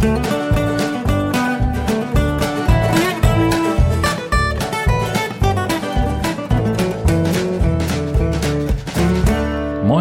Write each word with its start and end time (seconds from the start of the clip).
Moin 0.00 0.08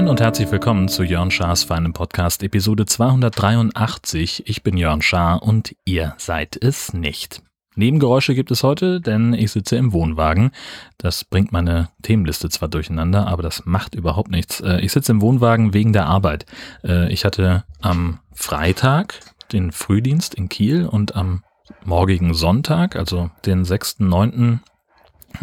und 0.07 0.21
herzlich 0.21 0.49
willkommen 0.49 0.87
zu 0.87 1.03
Jörn 1.03 1.31
Schars 1.31 1.65
feinem 1.65 1.91
Podcast 1.91 2.43
Episode 2.43 2.85
283. 2.85 4.47
Ich 4.47 4.63
bin 4.63 4.77
Jörn 4.77 5.01
Schaar 5.01 5.43
und 5.43 5.75
ihr 5.83 6.15
seid 6.17 6.55
es 6.63 6.93
nicht. 6.93 7.41
Nebengeräusche 7.75 8.35
gibt 8.35 8.51
es 8.51 8.63
heute, 8.63 9.01
denn 9.01 9.33
ich 9.33 9.51
sitze 9.51 9.75
im 9.75 9.91
Wohnwagen. 9.91 10.51
Das 10.97 11.25
bringt 11.25 11.51
meine 11.51 11.89
Themenliste 12.03 12.47
zwar 12.47 12.69
durcheinander, 12.69 13.27
aber 13.27 13.43
das 13.43 13.65
macht 13.65 13.95
überhaupt 13.95 14.31
nichts. 14.31 14.61
Äh, 14.61 14.79
ich 14.79 14.93
sitze 14.93 15.11
im 15.11 15.21
Wohnwagen 15.21 15.73
wegen 15.73 15.91
der 15.91 16.05
Arbeit. 16.05 16.45
Äh, 16.85 17.11
ich 17.11 17.25
hatte 17.25 17.65
am 17.81 18.19
Freitag 18.31 19.19
den 19.53 19.71
Frühdienst 19.71 20.35
in 20.35 20.49
Kiel 20.49 20.85
und 20.85 21.15
am 21.15 21.43
morgigen 21.83 22.33
Sonntag, 22.33 22.95
also 22.95 23.29
den 23.45 23.63
6.9., 23.63 24.59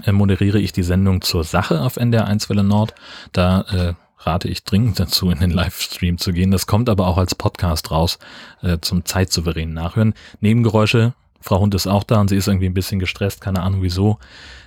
äh, 0.05 0.13
moderiere 0.13 0.59
ich 0.59 0.73
die 0.73 0.83
Sendung 0.83 1.23
zur 1.23 1.45
Sache 1.45 1.81
auf 1.81 1.97
NDR 1.97 2.27
1 2.27 2.51
Welle 2.51 2.65
Nord. 2.65 2.95
Da 3.33 3.61
äh, 3.63 3.95
rate 4.19 4.49
ich 4.49 4.65
dringend 4.65 4.99
dazu, 4.99 5.31
in 5.31 5.39
den 5.39 5.51
Livestream 5.51 6.19
zu 6.19 6.33
gehen. 6.33 6.51
Das 6.51 6.67
kommt 6.67 6.89
aber 6.89 7.07
auch 7.07 7.19
als 7.19 7.35
Podcast 7.35 7.91
raus 7.91 8.19
äh, 8.63 8.79
zum 8.81 9.05
zeitsouveränen 9.05 9.75
Nachhören. 9.75 10.15
Nebengeräusche, 10.41 11.15
Frau 11.41 11.61
Hund 11.61 11.75
ist 11.75 11.87
auch 11.87 12.03
da 12.03 12.21
und 12.21 12.29
sie 12.29 12.37
ist 12.37 12.49
irgendwie 12.49 12.67
ein 12.67 12.75
bisschen 12.75 12.99
gestresst, 12.99 13.41
keine 13.41 13.63
Ahnung 13.63 13.83
wieso. 13.83 14.19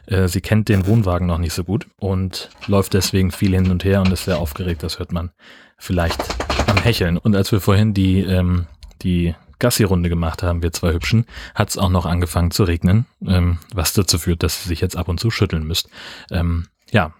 Äh, 0.05 0.27
sie 0.27 0.41
kennt 0.41 0.69
den 0.69 0.87
Wohnwagen 0.87 1.27
noch 1.27 1.37
nicht 1.37 1.53
so 1.53 1.63
gut 1.63 1.87
und 1.97 2.49
läuft 2.67 2.93
deswegen 2.93 3.31
viel 3.31 3.53
hin 3.53 3.69
und 3.69 3.83
her 3.83 4.01
und 4.01 4.11
ist 4.11 4.25
sehr 4.25 4.39
aufgeregt. 4.39 4.83
Das 4.83 4.99
hört 4.99 5.11
man 5.11 5.31
vielleicht 5.77 6.21
am 6.67 6.77
Hecheln. 6.77 7.17
Und 7.17 7.35
als 7.35 7.51
wir 7.51 7.59
vorhin 7.59 7.93
die, 7.93 8.21
ähm, 8.21 8.67
die 9.01 9.35
Gassi-Runde 9.59 10.09
gemacht 10.09 10.41
haben, 10.41 10.63
wir 10.63 10.71
zwei 10.71 10.93
Hübschen, 10.93 11.25
hat 11.53 11.69
es 11.69 11.77
auch 11.77 11.89
noch 11.89 12.05
angefangen 12.05 12.51
zu 12.51 12.63
regnen, 12.63 13.05
ähm, 13.25 13.57
was 13.73 13.93
dazu 13.93 14.17
führt, 14.17 14.43
dass 14.43 14.63
sie 14.63 14.69
sich 14.69 14.81
jetzt 14.81 14.95
ab 14.95 15.09
und 15.09 15.19
zu 15.19 15.31
schütteln 15.31 15.65
müsst. 15.67 15.89
Ähm, 16.31 16.67
ja, 16.91 17.13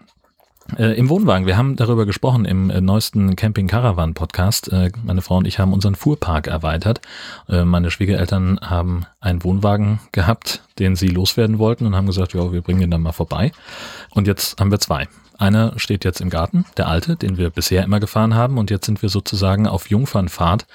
äh, 0.78 0.96
Im 0.96 1.08
Wohnwagen, 1.08 1.46
wir 1.46 1.56
haben 1.56 1.76
darüber 1.76 2.06
gesprochen 2.06 2.44
im 2.44 2.70
äh, 2.70 2.80
neuesten 2.80 3.34
Camping 3.34 3.66
Caravan 3.66 4.14
Podcast. 4.14 4.72
Äh, 4.72 4.92
meine 5.04 5.22
Frau 5.22 5.36
und 5.36 5.46
ich 5.46 5.58
haben 5.58 5.72
unseren 5.72 5.94
Fuhrpark 5.94 6.46
erweitert. 6.46 7.00
Äh, 7.48 7.64
meine 7.64 7.90
Schwiegereltern 7.90 8.60
haben 8.60 9.04
einen 9.20 9.42
Wohnwagen 9.42 10.00
gehabt, 10.12 10.62
den 10.78 10.96
sie 10.96 11.08
loswerden 11.08 11.58
wollten 11.58 11.86
und 11.86 11.96
haben 11.96 12.06
gesagt, 12.06 12.34
ja, 12.34 12.52
wir 12.52 12.62
bringen 12.62 12.80
den 12.80 12.90
dann 12.90 13.02
mal 13.02 13.12
vorbei. 13.12 13.52
Und 14.10 14.26
jetzt 14.26 14.60
haben 14.60 14.70
wir 14.70 14.78
zwei. 14.78 15.08
Einer 15.40 15.72
steht 15.78 16.04
jetzt 16.04 16.20
im 16.20 16.28
Garten, 16.28 16.66
der 16.76 16.86
alte, 16.86 17.16
den 17.16 17.38
wir 17.38 17.48
bisher 17.48 17.82
immer 17.82 17.98
gefahren 17.98 18.34
haben. 18.34 18.58
Und 18.58 18.70
jetzt 18.70 18.84
sind 18.84 19.00
wir 19.00 19.08
sozusagen 19.08 19.66
auf 19.66 19.88
Jungfernfahrt 19.88 20.66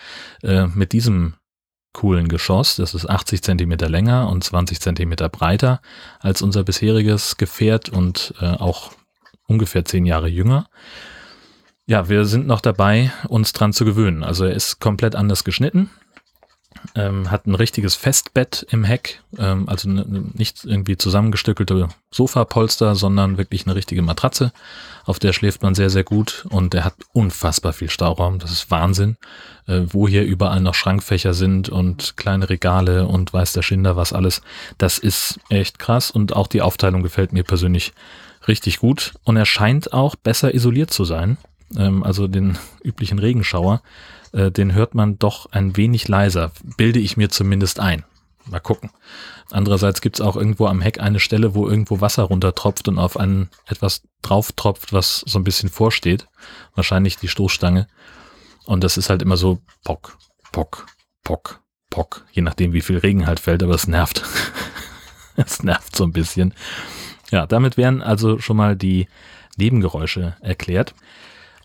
äh, 0.41 0.65
mit 0.65 0.91
diesem 0.91 1.35
coolen 1.93 2.27
Geschoss. 2.27 2.75
Das 2.75 2.95
ist 2.95 3.07
80 3.07 3.43
Zentimeter 3.43 3.87
länger 3.89 4.27
und 4.27 4.43
20 4.43 4.81
Zentimeter 4.81 5.29
breiter 5.29 5.81
als 6.19 6.41
unser 6.41 6.63
bisheriges 6.63 7.37
Gefährt 7.37 7.89
und 7.89 8.33
äh, 8.41 8.45
auch 8.45 8.91
ungefähr 9.47 9.85
zehn 9.85 10.07
Jahre 10.07 10.29
jünger. 10.29 10.67
Ja, 11.85 12.09
wir 12.09 12.25
sind 12.25 12.47
noch 12.47 12.61
dabei, 12.61 13.11
uns 13.27 13.53
dran 13.53 13.71
zu 13.71 13.85
gewöhnen. 13.85 14.23
Also 14.23 14.45
er 14.45 14.55
ist 14.55 14.79
komplett 14.79 15.15
anders 15.15 15.43
geschnitten, 15.43 15.91
ähm, 16.95 17.31
hat 17.31 17.47
ein 17.47 17.55
richtiges 17.55 17.95
Festbett 17.95 18.65
im 18.69 18.83
Heck, 18.83 19.21
ähm, 19.37 19.67
also 19.67 19.89
ne, 19.89 20.05
ne, 20.07 20.23
nicht 20.33 20.65
irgendwie 20.65 20.97
zusammengestückelte 20.97 21.89
Sofapolster, 22.11 22.95
sondern 22.95 23.37
wirklich 23.37 23.65
eine 23.65 23.75
richtige 23.75 24.01
Matratze, 24.01 24.51
auf 25.05 25.19
der 25.19 25.33
schläft 25.33 25.63
man 25.63 25.75
sehr, 25.75 25.89
sehr 25.89 26.03
gut 26.03 26.45
und 26.49 26.73
er 26.73 26.85
hat 26.85 26.95
unfassbar 27.13 27.73
viel 27.73 27.89
Stauraum, 27.89 28.39
das 28.39 28.51
ist 28.51 28.71
Wahnsinn, 28.71 29.17
äh, 29.67 29.81
wo 29.87 30.07
hier 30.07 30.23
überall 30.23 30.61
noch 30.61 30.75
Schrankfächer 30.75 31.33
sind 31.33 31.69
und 31.69 32.17
kleine 32.17 32.49
Regale 32.49 33.07
und 33.07 33.33
weiß 33.33 33.53
der 33.53 33.61
Schinder 33.61 33.95
was 33.95 34.13
alles, 34.13 34.41
das 34.77 34.97
ist 34.97 35.39
echt 35.49 35.79
krass 35.79 36.11
und 36.11 36.35
auch 36.35 36.47
die 36.47 36.61
Aufteilung 36.61 37.03
gefällt 37.03 37.33
mir 37.33 37.43
persönlich 37.43 37.93
richtig 38.47 38.79
gut 38.79 39.13
und 39.23 39.37
er 39.37 39.45
scheint 39.45 39.93
auch 39.93 40.15
besser 40.15 40.53
isoliert 40.53 40.91
zu 40.91 41.05
sein. 41.05 41.37
Ähm, 41.77 42.03
also 42.03 42.27
den 42.27 42.57
üblichen 42.83 43.19
Regenschauer, 43.19 43.81
äh, 44.35 44.51
den 44.51 44.73
hört 44.73 44.93
man 44.95 45.17
doch 45.17 45.47
ein 45.51 45.77
wenig 45.77 46.07
leiser, 46.07 46.51
bilde 46.77 46.99
ich 46.99 47.17
mir 47.17 47.29
zumindest 47.29 47.79
ein. 47.79 48.03
Mal 48.45 48.59
gucken. 48.59 48.91
Andererseits 49.49 50.01
gibt 50.01 50.17
es 50.17 50.21
auch 50.21 50.35
irgendwo 50.35 50.67
am 50.67 50.81
Heck 50.81 50.99
eine 50.99 51.19
Stelle, 51.19 51.55
wo 51.55 51.67
irgendwo 51.67 52.01
Wasser 52.01 52.23
runtertropft 52.23 52.87
und 52.87 52.99
auf 52.99 53.17
ein 53.17 53.49
etwas 53.65 54.03
drauf 54.21 54.51
tropft, 54.51 54.93
was 54.93 55.23
so 55.25 55.39
ein 55.39 55.43
bisschen 55.43 55.69
vorsteht. 55.69 56.27
Wahrscheinlich 56.75 57.17
die 57.17 57.27
Stoßstange. 57.27 57.87
Und 58.65 58.83
das 58.83 58.97
ist 58.97 59.09
halt 59.09 59.21
immer 59.21 59.37
so 59.37 59.61
Pock, 59.83 60.17
Pock, 60.51 60.87
Pock, 61.23 61.61
Pock. 61.89 62.25
Je 62.31 62.41
nachdem, 62.41 62.73
wie 62.73 62.81
viel 62.81 62.97
Regen 62.97 63.25
halt 63.25 63.39
fällt, 63.39 63.63
aber 63.63 63.73
es 63.73 63.87
nervt. 63.87 64.23
es 65.37 65.63
nervt 65.63 65.95
so 65.95 66.03
ein 66.03 66.11
bisschen. 66.11 66.53
Ja, 67.31 67.47
damit 67.47 67.77
wären 67.77 68.01
also 68.01 68.39
schon 68.39 68.57
mal 68.57 68.75
die 68.75 69.07
Nebengeräusche 69.57 70.35
erklärt. 70.41 70.93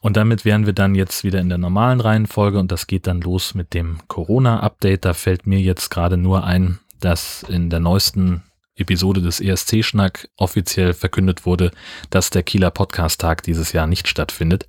Und 0.01 0.17
damit 0.17 0.45
wären 0.45 0.65
wir 0.65 0.73
dann 0.73 0.95
jetzt 0.95 1.25
wieder 1.25 1.41
in 1.41 1.51
der 1.51 1.59
normalen 1.59 2.01
Reihenfolge 2.01 2.59
und 2.59 2.73
das 2.73 2.87
geht 2.87 3.07
dann 3.07 3.21
los 3.21 3.55
mit 3.55 3.75
dem 3.75 3.99
Corona-Update. 4.09 5.05
Da 5.05 5.13
fällt 5.13 5.47
mir 5.47 5.61
jetzt 5.61 5.91
gerade 5.91 6.17
nur 6.17 6.45
ein, 6.45 6.79
dass 7.01 7.43
in 7.43 7.69
der 7.69 7.81
neuesten 7.81 8.43
Episode 8.77 9.21
des 9.21 9.41
ESC-Schnack 9.41 10.29
offiziell 10.37 10.95
verkündet 10.95 11.45
wurde, 11.45 11.71
dass 12.09 12.31
der 12.31 12.43
Kieler 12.43 12.71
Podcast-Tag 12.71 13.43
dieses 13.43 13.73
Jahr 13.73 13.87
nicht 13.87 14.09
stattfindet. 14.09 14.69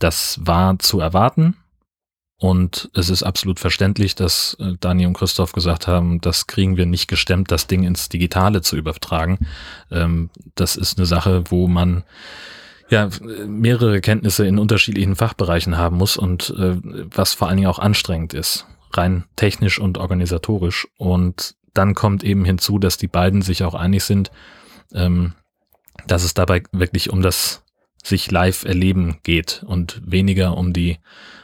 Das 0.00 0.40
war 0.42 0.78
zu 0.80 0.98
erwarten. 0.98 1.56
Und 2.38 2.90
es 2.92 3.08
ist 3.08 3.22
absolut 3.22 3.60
verständlich, 3.60 4.16
dass 4.16 4.56
äh, 4.58 4.72
Dani 4.80 5.06
und 5.06 5.12
Christoph 5.12 5.52
gesagt 5.52 5.86
haben, 5.86 6.20
das 6.20 6.48
kriegen 6.48 6.76
wir 6.76 6.86
nicht 6.86 7.06
gestemmt, 7.06 7.52
das 7.52 7.68
Ding 7.68 7.84
ins 7.84 8.08
Digitale 8.08 8.62
zu 8.62 8.76
übertragen. 8.76 9.46
Ähm, 9.92 10.28
das 10.56 10.74
ist 10.74 10.98
eine 10.98 11.06
Sache, 11.06 11.44
wo 11.52 11.68
man 11.68 12.02
ja 12.92 13.08
mehrere 13.46 14.00
Kenntnisse 14.00 14.46
in 14.46 14.58
unterschiedlichen 14.58 15.16
Fachbereichen 15.16 15.76
haben 15.76 15.96
muss 15.96 16.16
und 16.16 16.50
äh, 16.56 16.76
was 16.82 17.34
vor 17.34 17.48
allen 17.48 17.56
Dingen 17.56 17.68
auch 17.68 17.78
anstrengend 17.78 18.34
ist, 18.34 18.66
rein 18.92 19.24
technisch 19.36 19.80
und 19.80 19.98
organisatorisch. 19.98 20.86
Und 20.96 21.56
dann 21.74 21.94
kommt 21.94 22.22
eben 22.22 22.44
hinzu, 22.44 22.78
dass 22.78 22.96
die 22.96 23.08
beiden 23.08 23.42
sich 23.42 23.64
auch 23.64 23.74
einig 23.74 24.04
sind, 24.04 24.30
ähm, 24.94 25.34
dass 26.06 26.24
es 26.24 26.34
dabei 26.34 26.62
wirklich 26.72 27.10
um 27.10 27.22
das 27.22 27.64
sich 28.02 28.30
live 28.30 28.64
erleben 28.64 29.18
geht 29.22 29.64
und 29.66 30.02
weniger 30.04 30.56
um 30.56 30.72
die 30.72 30.98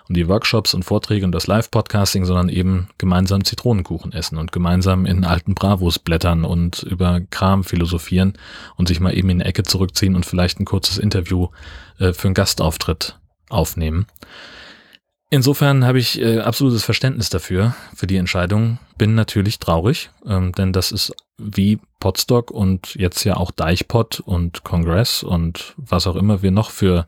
um 0.08 0.14
die 0.14 0.28
Workshops 0.28 0.74
und 0.74 0.84
Vorträge 0.84 1.24
und 1.24 1.32
das 1.32 1.46
Live-Podcasting, 1.46 2.24
sondern 2.24 2.48
eben 2.48 2.88
gemeinsam 2.98 3.44
Zitronenkuchen 3.44 4.12
essen 4.12 4.38
und 4.38 4.52
gemeinsam 4.52 5.06
in 5.06 5.24
alten 5.24 5.54
Bravos 5.54 5.98
blättern 5.98 6.44
und 6.44 6.82
über 6.82 7.20
Kram 7.30 7.64
philosophieren 7.64 8.34
und 8.76 8.88
sich 8.88 9.00
mal 9.00 9.16
eben 9.16 9.28
in 9.30 9.40
eine 9.40 9.48
Ecke 9.48 9.62
zurückziehen 9.62 10.16
und 10.16 10.24
vielleicht 10.24 10.60
ein 10.60 10.64
kurzes 10.64 10.98
Interview 10.98 11.48
äh, 11.98 12.12
für 12.12 12.28
einen 12.28 12.34
Gastauftritt 12.34 13.18
aufnehmen. 13.50 14.06
Insofern 15.30 15.84
habe 15.84 15.98
ich 15.98 16.20
äh, 16.20 16.38
absolutes 16.38 16.84
Verständnis 16.84 17.28
dafür, 17.28 17.74
für 17.94 18.06
die 18.06 18.16
Entscheidung. 18.16 18.78
Bin 18.96 19.14
natürlich 19.14 19.58
traurig, 19.58 20.10
ähm, 20.26 20.52
denn 20.52 20.72
das 20.72 20.90
ist 20.90 21.12
wie 21.36 21.78
Podstock 22.00 22.50
und 22.50 22.94
jetzt 22.94 23.24
ja 23.24 23.36
auch 23.36 23.50
Deichpod 23.50 24.20
und 24.20 24.64
Kongress 24.64 25.22
und 25.22 25.74
was 25.76 26.06
auch 26.06 26.16
immer 26.16 26.42
wir 26.42 26.50
noch 26.50 26.70
für 26.70 27.06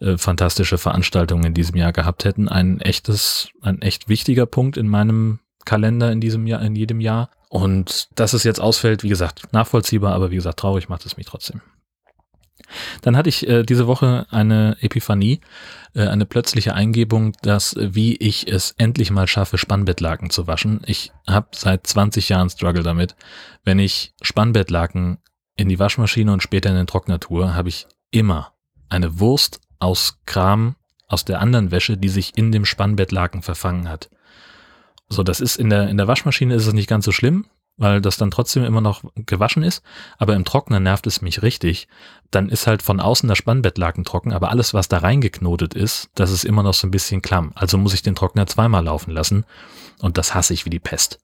äh, 0.00 0.18
fantastische 0.18 0.78
Veranstaltungen 0.78 1.44
in 1.44 1.54
diesem 1.54 1.76
Jahr 1.76 1.92
gehabt 1.92 2.24
hätten, 2.24 2.48
ein 2.48 2.80
echtes, 2.80 3.48
ein 3.62 3.80
echt 3.80 4.08
wichtiger 4.08 4.46
Punkt 4.46 4.76
in 4.76 4.88
meinem 4.88 5.40
Kalender 5.64 6.12
in 6.12 6.20
diesem 6.20 6.46
Jahr, 6.46 6.62
in 6.62 6.76
jedem 6.76 7.00
Jahr. 7.00 7.30
Und 7.48 8.08
dass 8.18 8.34
es 8.34 8.44
jetzt 8.44 8.60
ausfällt, 8.60 9.02
wie 9.02 9.08
gesagt, 9.08 9.52
nachvollziehbar, 9.52 10.14
aber 10.14 10.30
wie 10.30 10.36
gesagt, 10.36 10.58
traurig 10.58 10.88
macht 10.88 11.06
es 11.06 11.16
mich 11.16 11.26
trotzdem. 11.26 11.60
Dann 13.02 13.16
hatte 13.16 13.28
ich 13.28 13.46
äh, 13.48 13.62
diese 13.62 13.86
Woche 13.86 14.26
eine 14.30 14.76
Epiphanie, 14.80 15.40
äh, 15.94 16.06
eine 16.06 16.26
plötzliche 16.26 16.74
Eingebung, 16.74 17.32
dass 17.42 17.74
äh, 17.74 17.94
wie 17.94 18.16
ich 18.16 18.48
es 18.48 18.72
endlich 18.78 19.10
mal 19.10 19.26
schaffe, 19.26 19.58
Spannbettlaken 19.58 20.30
zu 20.30 20.46
waschen. 20.46 20.80
Ich 20.86 21.12
habe 21.28 21.48
seit 21.52 21.86
20 21.86 22.28
Jahren 22.28 22.50
Struggle 22.50 22.82
damit. 22.82 23.16
Wenn 23.64 23.78
ich 23.78 24.14
Spannbettlaken 24.22 25.18
in 25.56 25.68
die 25.68 25.78
Waschmaschine 25.78 26.32
und 26.32 26.42
später 26.42 26.70
in 26.70 26.76
den 26.76 26.86
Trockner 26.86 27.20
tue, 27.20 27.54
habe 27.54 27.68
ich 27.68 27.86
immer 28.10 28.52
eine 28.88 29.18
Wurst 29.20 29.60
aus 29.78 30.18
Kram 30.26 30.76
aus 31.08 31.24
der 31.24 31.40
anderen 31.40 31.70
Wäsche, 31.70 31.96
die 31.96 32.08
sich 32.08 32.36
in 32.36 32.52
dem 32.52 32.64
Spannbettlaken 32.64 33.42
verfangen 33.42 33.88
hat. 33.88 34.08
So, 35.08 35.22
das 35.22 35.40
ist 35.40 35.56
in 35.56 35.68
der, 35.68 35.88
in 35.88 35.98
der 35.98 36.08
Waschmaschine 36.08 36.54
ist 36.54 36.66
es 36.66 36.72
nicht 36.72 36.88
ganz 36.88 37.04
so 37.04 37.12
schlimm 37.12 37.46
weil 37.76 38.00
das 38.00 38.16
dann 38.16 38.30
trotzdem 38.30 38.64
immer 38.64 38.80
noch 38.80 39.02
gewaschen 39.14 39.62
ist, 39.62 39.82
aber 40.18 40.34
im 40.34 40.44
Trocknen 40.44 40.82
nervt 40.82 41.06
es 41.06 41.22
mich 41.22 41.42
richtig. 41.42 41.88
Dann 42.30 42.48
ist 42.48 42.66
halt 42.66 42.82
von 42.82 43.00
außen 43.00 43.28
der 43.28 43.34
Spannbettlaken 43.34 44.04
trocken, 44.04 44.32
aber 44.32 44.50
alles, 44.50 44.74
was 44.74 44.88
da 44.88 44.98
reingeknotet 44.98 45.74
ist, 45.74 46.10
das 46.14 46.30
ist 46.30 46.44
immer 46.44 46.62
noch 46.62 46.74
so 46.74 46.86
ein 46.86 46.90
bisschen 46.90 47.22
klamm. 47.22 47.52
Also 47.54 47.78
muss 47.78 47.94
ich 47.94 48.02
den 48.02 48.14
Trockner 48.14 48.46
zweimal 48.46 48.84
laufen 48.84 49.10
lassen 49.10 49.44
und 50.00 50.18
das 50.18 50.34
hasse 50.34 50.54
ich 50.54 50.64
wie 50.64 50.70
die 50.70 50.78
Pest. 50.78 51.18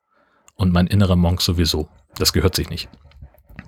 Und 0.54 0.72
mein 0.72 0.86
innerer 0.86 1.16
Monk 1.16 1.40
sowieso. 1.40 1.88
Das 2.16 2.32
gehört 2.32 2.56
sich 2.56 2.68
nicht. 2.70 2.88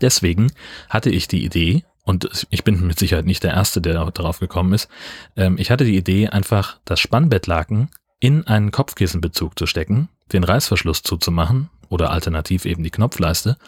Deswegen 0.00 0.52
hatte 0.88 1.10
ich 1.10 1.28
die 1.28 1.44
Idee, 1.44 1.84
und 2.02 2.46
ich 2.50 2.64
bin 2.64 2.86
mit 2.86 2.98
Sicherheit 2.98 3.26
nicht 3.26 3.44
der 3.44 3.52
Erste, 3.52 3.80
der 3.80 4.10
darauf 4.10 4.40
gekommen 4.40 4.72
ist, 4.72 4.88
ähm, 5.36 5.56
ich 5.58 5.70
hatte 5.70 5.84
die 5.84 5.96
Idee, 5.96 6.28
einfach 6.28 6.78
das 6.84 6.98
Spannbettlaken 6.98 7.90
in 8.18 8.46
einen 8.46 8.70
Kopfkissenbezug 8.70 9.58
zu 9.58 9.66
stecken, 9.66 10.08
den 10.32 10.42
Reißverschluss 10.42 11.02
zuzumachen 11.02 11.70
oder 11.90 12.10
alternativ 12.10 12.64
eben 12.64 12.82
die 12.82 12.90
Knopfleiste 12.90 13.58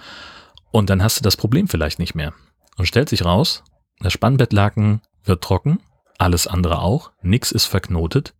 und 0.70 0.88
dann 0.88 1.02
hast 1.02 1.18
du 1.18 1.22
das 1.22 1.36
Problem 1.36 1.68
vielleicht 1.68 1.98
nicht 1.98 2.14
mehr. 2.14 2.32
Und 2.76 2.86
stellt 2.86 3.10
sich 3.10 3.24
raus, 3.24 3.62
das 4.00 4.14
Spannbettlaken 4.14 5.02
wird 5.22 5.44
trocken, 5.44 5.80
alles 6.18 6.46
andere 6.46 6.80
auch, 6.80 7.12
nix 7.20 7.52
ist 7.52 7.66
verknotet. 7.66 8.34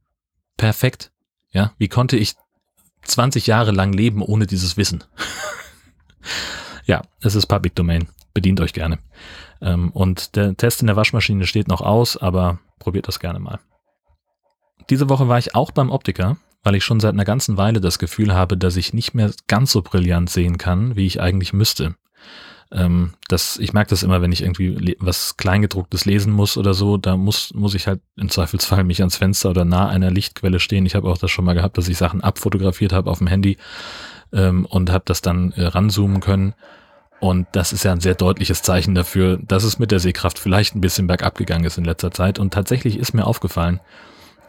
Perfekt. 0.57 1.13
Ja, 1.51 1.73
wie 1.77 1.89
konnte 1.89 2.17
ich 2.17 2.35
20 3.03 3.47
Jahre 3.47 3.73
lang 3.73 3.93
leben 3.93 4.23
ohne 4.23 4.47
dieses 4.47 4.77
Wissen? 4.79 5.05
ja, 6.87 7.03
es 7.21 7.35
ist 7.35 7.47
Public 7.47 7.75
Domain. 7.75 8.09
Bedient 8.33 8.61
euch 8.61 8.73
gerne. 8.73 8.99
Ähm, 9.61 9.91
und 9.91 10.37
der 10.37 10.57
Test 10.57 10.81
in 10.81 10.87
der 10.87 10.97
Waschmaschine 10.97 11.47
steht 11.47 11.69
noch 11.69 11.83
aus, 11.83 12.17
aber 12.17 12.61
probiert 12.79 13.09
das 13.09 13.21
gerne 13.21 13.39
mal. 13.39 13.61
Diese 14.89 15.11
Woche 15.11 15.29
war 15.29 15.39
ich 15.39 15.55
auch 15.55 15.71
beim 15.71 15.91
Optiker, 15.91 16.39
weil 16.63 16.75
ich 16.75 16.85
schon 16.85 17.01
seit 17.01 17.13
einer 17.13 17.25
ganzen 17.25 17.57
Weile 17.57 17.81
das 17.81 17.99
Gefühl 17.99 18.35
habe, 18.35 18.57
dass 18.57 18.77
ich 18.77 18.93
nicht 18.93 19.15
mehr 19.15 19.33
ganz 19.49 19.73
so 19.73 19.83
brillant 19.83 20.31
sehen 20.31 20.59
kann, 20.59 20.97
wie 20.97 21.07
ich 21.07 21.21
eigentlich 21.21 21.53
müsste. 21.53 21.95
Ähm, 22.73 23.13
das, 23.29 23.59
ich 23.59 23.73
merke 23.73 23.91
das 23.91 24.03
immer, 24.03 24.23
wenn 24.23 24.33
ich 24.33 24.43
irgendwie 24.43 24.97
was 24.99 25.37
Kleingedrucktes 25.37 26.05
lesen 26.07 26.33
muss 26.33 26.57
oder 26.57 26.73
so, 26.73 26.97
da 26.97 27.17
muss, 27.17 27.53
muss 27.55 27.75
ich 27.75 27.87
halt 27.87 28.01
im 28.17 28.31
Zweifelsfall 28.31 28.85
mich 28.85 29.01
ans 29.01 29.17
Fenster 29.17 29.51
oder 29.51 29.65
nah 29.65 29.89
einer 29.89 30.11
Lichtquelle 30.11 30.59
stehen. 30.59 30.87
Ich 30.87 30.95
habe 30.95 31.09
auch 31.09 31.19
das 31.19 31.31
schon 31.31 31.45
mal 31.45 31.55
gehabt, 31.55 31.77
dass 31.77 31.89
ich 31.89 31.99
Sachen 31.99 32.23
abfotografiert 32.23 32.93
habe 32.93 33.11
auf 33.11 33.19
dem 33.19 33.27
Handy 33.27 33.59
ähm, 34.33 34.65
und 34.67 34.91
habe 34.91 35.05
das 35.05 35.21
dann 35.21 35.53
äh, 35.53 35.65
ranzoomen 35.65 36.21
können. 36.21 36.55
Und 37.21 37.47
das 37.53 37.73
ist 37.73 37.85
ja 37.85 37.93
ein 37.93 38.01
sehr 38.01 38.15
deutliches 38.15 38.63
Zeichen 38.63 38.95
dafür, 38.95 39.39
dass 39.41 39.63
es 39.63 39.79
mit 39.79 39.93
der 39.93 40.01
Sehkraft 40.01 40.39
vielleicht 40.39 40.75
ein 40.75 40.81
bisschen 40.81 41.07
bergab 41.07 41.37
gegangen 41.37 41.65
ist 41.65 41.79
in 41.79 41.85
letzter 41.85 42.11
Zeit. 42.11 42.39
Und 42.39 42.53
tatsächlich 42.53 42.99
ist 42.99 43.15
mir 43.15 43.27
aufgefallen, 43.27 43.81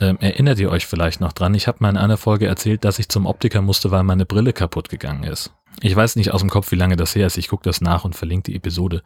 ähm, 0.01 0.17
erinnert 0.19 0.59
ihr 0.59 0.69
euch 0.69 0.85
vielleicht 0.85 1.21
noch 1.21 1.33
dran, 1.33 1.53
ich 1.53 1.67
habe 1.67 1.77
mal 1.81 1.89
in 1.89 1.97
einer 1.97 2.17
Folge 2.17 2.47
erzählt, 2.47 2.83
dass 2.83 2.99
ich 2.99 3.09
zum 3.09 3.25
Optiker 3.25 3.61
musste, 3.61 3.91
weil 3.91 4.03
meine 4.03 4.25
Brille 4.25 4.53
kaputt 4.53 4.89
gegangen 4.89 5.23
ist. 5.23 5.51
Ich 5.81 5.95
weiß 5.95 6.15
nicht 6.15 6.31
aus 6.31 6.41
dem 6.41 6.49
Kopf, 6.49 6.71
wie 6.71 6.75
lange 6.75 6.95
das 6.95 7.15
her 7.15 7.27
ist. 7.27 7.37
Ich 7.37 7.47
gucke 7.47 7.63
das 7.63 7.81
nach 7.81 8.05
und 8.05 8.15
verlinke 8.15 8.51
die 8.51 8.55
Episode. 8.55 9.01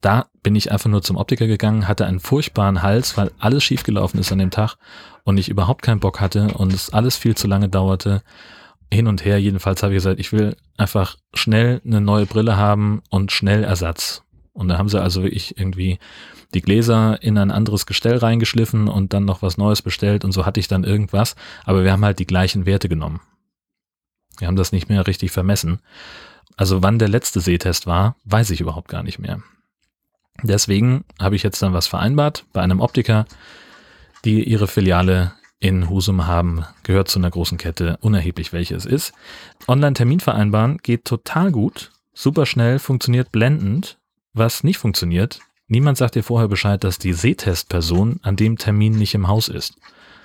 Da 0.00 0.26
bin 0.42 0.56
ich 0.56 0.72
einfach 0.72 0.88
nur 0.88 1.02
zum 1.02 1.16
Optiker 1.16 1.46
gegangen, 1.46 1.88
hatte 1.88 2.06
einen 2.06 2.20
furchtbaren 2.20 2.82
Hals, 2.82 3.16
weil 3.16 3.30
alles 3.38 3.64
schiefgelaufen 3.64 4.18
ist 4.18 4.32
an 4.32 4.38
dem 4.38 4.50
Tag 4.50 4.76
und 5.24 5.38
ich 5.38 5.48
überhaupt 5.48 5.82
keinen 5.82 6.00
Bock 6.00 6.20
hatte 6.20 6.48
und 6.54 6.72
es 6.72 6.90
alles 6.90 7.16
viel 7.16 7.36
zu 7.36 7.46
lange 7.46 7.68
dauerte. 7.68 8.22
Hin 8.92 9.08
und 9.08 9.24
her, 9.24 9.38
jedenfalls 9.40 9.82
habe 9.82 9.92
ich 9.92 9.98
gesagt, 9.98 10.20
ich 10.20 10.32
will 10.32 10.56
einfach 10.76 11.16
schnell 11.34 11.80
eine 11.84 12.00
neue 12.00 12.26
Brille 12.26 12.56
haben 12.56 13.02
und 13.10 13.32
schnell 13.32 13.64
Ersatz. 13.64 14.22
Und 14.52 14.68
da 14.68 14.78
haben 14.78 14.88
sie 14.88 15.00
also 15.00 15.22
wirklich 15.22 15.58
irgendwie 15.58 15.98
die 16.54 16.62
Gläser 16.62 17.22
in 17.22 17.38
ein 17.38 17.50
anderes 17.50 17.86
Gestell 17.86 18.16
reingeschliffen 18.16 18.88
und 18.88 19.12
dann 19.12 19.24
noch 19.24 19.42
was 19.42 19.58
Neues 19.58 19.82
bestellt 19.82 20.24
und 20.24 20.32
so 20.32 20.46
hatte 20.46 20.60
ich 20.60 20.68
dann 20.68 20.84
irgendwas. 20.84 21.36
Aber 21.64 21.84
wir 21.84 21.92
haben 21.92 22.04
halt 22.04 22.18
die 22.18 22.26
gleichen 22.26 22.66
Werte 22.66 22.88
genommen. 22.88 23.20
Wir 24.38 24.48
haben 24.48 24.56
das 24.56 24.72
nicht 24.72 24.88
mehr 24.88 25.06
richtig 25.06 25.32
vermessen. 25.32 25.80
Also 26.56 26.82
wann 26.82 26.98
der 26.98 27.08
letzte 27.08 27.40
Sehtest 27.40 27.86
war, 27.86 28.16
weiß 28.24 28.50
ich 28.50 28.60
überhaupt 28.60 28.88
gar 28.88 29.02
nicht 29.02 29.18
mehr. 29.18 29.40
Deswegen 30.42 31.04
habe 31.20 31.36
ich 31.36 31.42
jetzt 31.42 31.62
dann 31.62 31.72
was 31.72 31.86
vereinbart 31.86 32.44
bei 32.52 32.60
einem 32.60 32.80
Optiker, 32.80 33.26
die 34.24 34.44
ihre 34.44 34.68
Filiale 34.68 35.32
in 35.58 35.88
Husum 35.88 36.26
haben, 36.26 36.64
gehört 36.82 37.08
zu 37.08 37.18
einer 37.18 37.30
großen 37.30 37.56
Kette, 37.56 37.98
unerheblich 38.00 38.52
welche 38.52 38.74
es 38.74 38.84
ist. 38.84 39.14
Online-Termin 39.66 40.20
vereinbaren 40.20 40.78
geht 40.78 41.06
total 41.06 41.50
gut, 41.50 41.92
super 42.12 42.44
schnell, 42.44 42.78
funktioniert 42.78 43.32
blendend. 43.32 43.98
Was 44.34 44.64
nicht 44.64 44.76
funktioniert, 44.76 45.40
niemand 45.68 45.98
sagt 45.98 46.14
dir 46.14 46.22
vorher 46.22 46.48
Bescheid, 46.48 46.82
dass 46.84 46.98
die 46.98 47.12
Sehtestperson 47.12 48.20
an 48.22 48.36
dem 48.36 48.58
Termin 48.58 48.92
nicht 48.92 49.14
im 49.14 49.28
Haus 49.28 49.48
ist. 49.48 49.76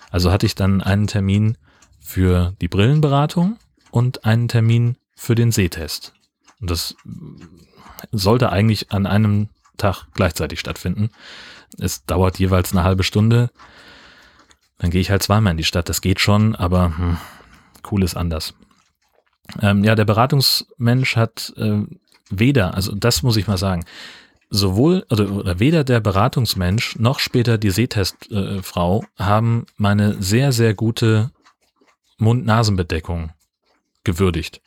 Also 0.10 0.32
hatte 0.32 0.46
ich 0.46 0.56
dann 0.56 0.82
einen 0.82 1.08
Termin 1.08 1.58
für 2.00 2.54
die 2.62 2.68
Brillenberatung 2.68 3.58
und 3.92 4.26
einen 4.26 4.48
Termin 4.48 4.98
für 5.16 5.36
den 5.36 5.52
Sehtest. 5.52 6.14
Und 6.60 6.70
das 6.70 6.96
sollte 8.12 8.52
eigentlich 8.52 8.92
an 8.92 9.06
einem 9.06 9.50
Tag 9.78 10.06
gleichzeitig 10.14 10.60
stattfinden. 10.60 11.10
Es 11.78 12.06
dauert 12.06 12.40
jeweils 12.40 12.72
eine 12.72 12.84
halbe 12.84 13.04
Stunde. 13.04 13.50
Dann 14.78 14.92
gehe 14.92 15.02
ich 15.02 15.12
halt 15.12 15.24
zweimal 15.24 15.52
in 15.52 15.58
die 15.58 15.64
Stadt. 15.64 15.90
Das 15.90 16.02
geht 16.02 16.20
schon, 16.20 16.56
aber 16.56 16.98
hm, 16.98 17.18
cool 17.92 18.04
ist 18.04 18.18
anders. 18.18 18.54
Ähm, 19.62 19.84
ja, 19.84 19.96
der 19.96 20.06
Beratungsmensch 20.06 21.16
hat 21.16 21.54
äh, 21.58 21.82
weder, 22.30 22.74
also 22.74 22.94
das 22.96 23.24
muss 23.24 23.38
ich 23.38 23.48
mal 23.48 23.58
sagen, 23.58 23.86
sowohl, 24.52 25.06
also 25.10 25.44
weder 25.60 25.84
der 25.84 26.02
Beratungsmensch 26.02 26.98
noch 27.00 27.20
später 27.20 27.58
die 27.58 27.72
Sehtestfrau 27.72 29.02
äh, 29.02 29.24
haben 29.24 29.66
meine 29.78 30.22
sehr, 30.22 30.52
sehr 30.52 30.76
gute 30.76 31.32
Mund-Nasen-Bedeckung 32.18 33.32
gewürdigt. 34.04 34.62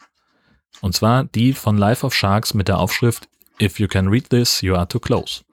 Und 0.80 0.94
zwar 0.94 1.24
die 1.24 1.52
von 1.52 1.78
Life 1.78 2.04
of 2.04 2.14
Sharks 2.14 2.54
mit 2.54 2.66
der 2.66 2.78
Aufschrift 2.78 3.28
If 3.62 3.78
you 3.78 3.86
can 3.86 4.08
read 4.08 4.30
this, 4.30 4.62
you 4.62 4.74
are 4.74 4.88
too 4.88 4.98
close. 4.98 5.44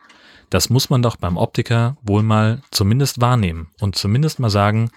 Das 0.49 0.69
muss 0.69 0.89
man 0.89 1.03
doch 1.03 1.17
beim 1.17 1.37
Optiker 1.37 1.97
wohl 2.01 2.23
mal 2.23 2.63
zumindest 2.71 3.21
wahrnehmen 3.21 3.69
und 3.79 3.95
zumindest 3.95 4.39
mal 4.39 4.49
sagen, 4.49 4.89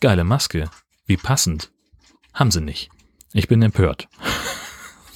geile 0.00 0.24
Maske, 0.24 0.70
wie 1.06 1.16
passend. 1.16 1.70
Haben 2.34 2.50
sie 2.50 2.60
nicht. 2.60 2.90
Ich 3.32 3.48
bin 3.48 3.62
empört. 3.62 4.08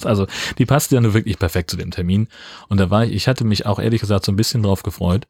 Also, 0.05 0.27
die 0.57 0.65
passte 0.65 0.95
ja 0.95 1.01
nur 1.01 1.13
wirklich 1.13 1.39
perfekt 1.39 1.69
zu 1.69 1.77
dem 1.77 1.91
Termin. 1.91 2.27
Und 2.67 2.79
da 2.79 2.89
war 2.89 3.05
ich, 3.05 3.13
ich 3.13 3.27
hatte 3.27 3.43
mich 3.43 3.65
auch 3.65 3.79
ehrlich 3.79 4.01
gesagt 4.01 4.25
so 4.25 4.31
ein 4.31 4.37
bisschen 4.37 4.63
drauf 4.63 4.83
gefreut, 4.83 5.27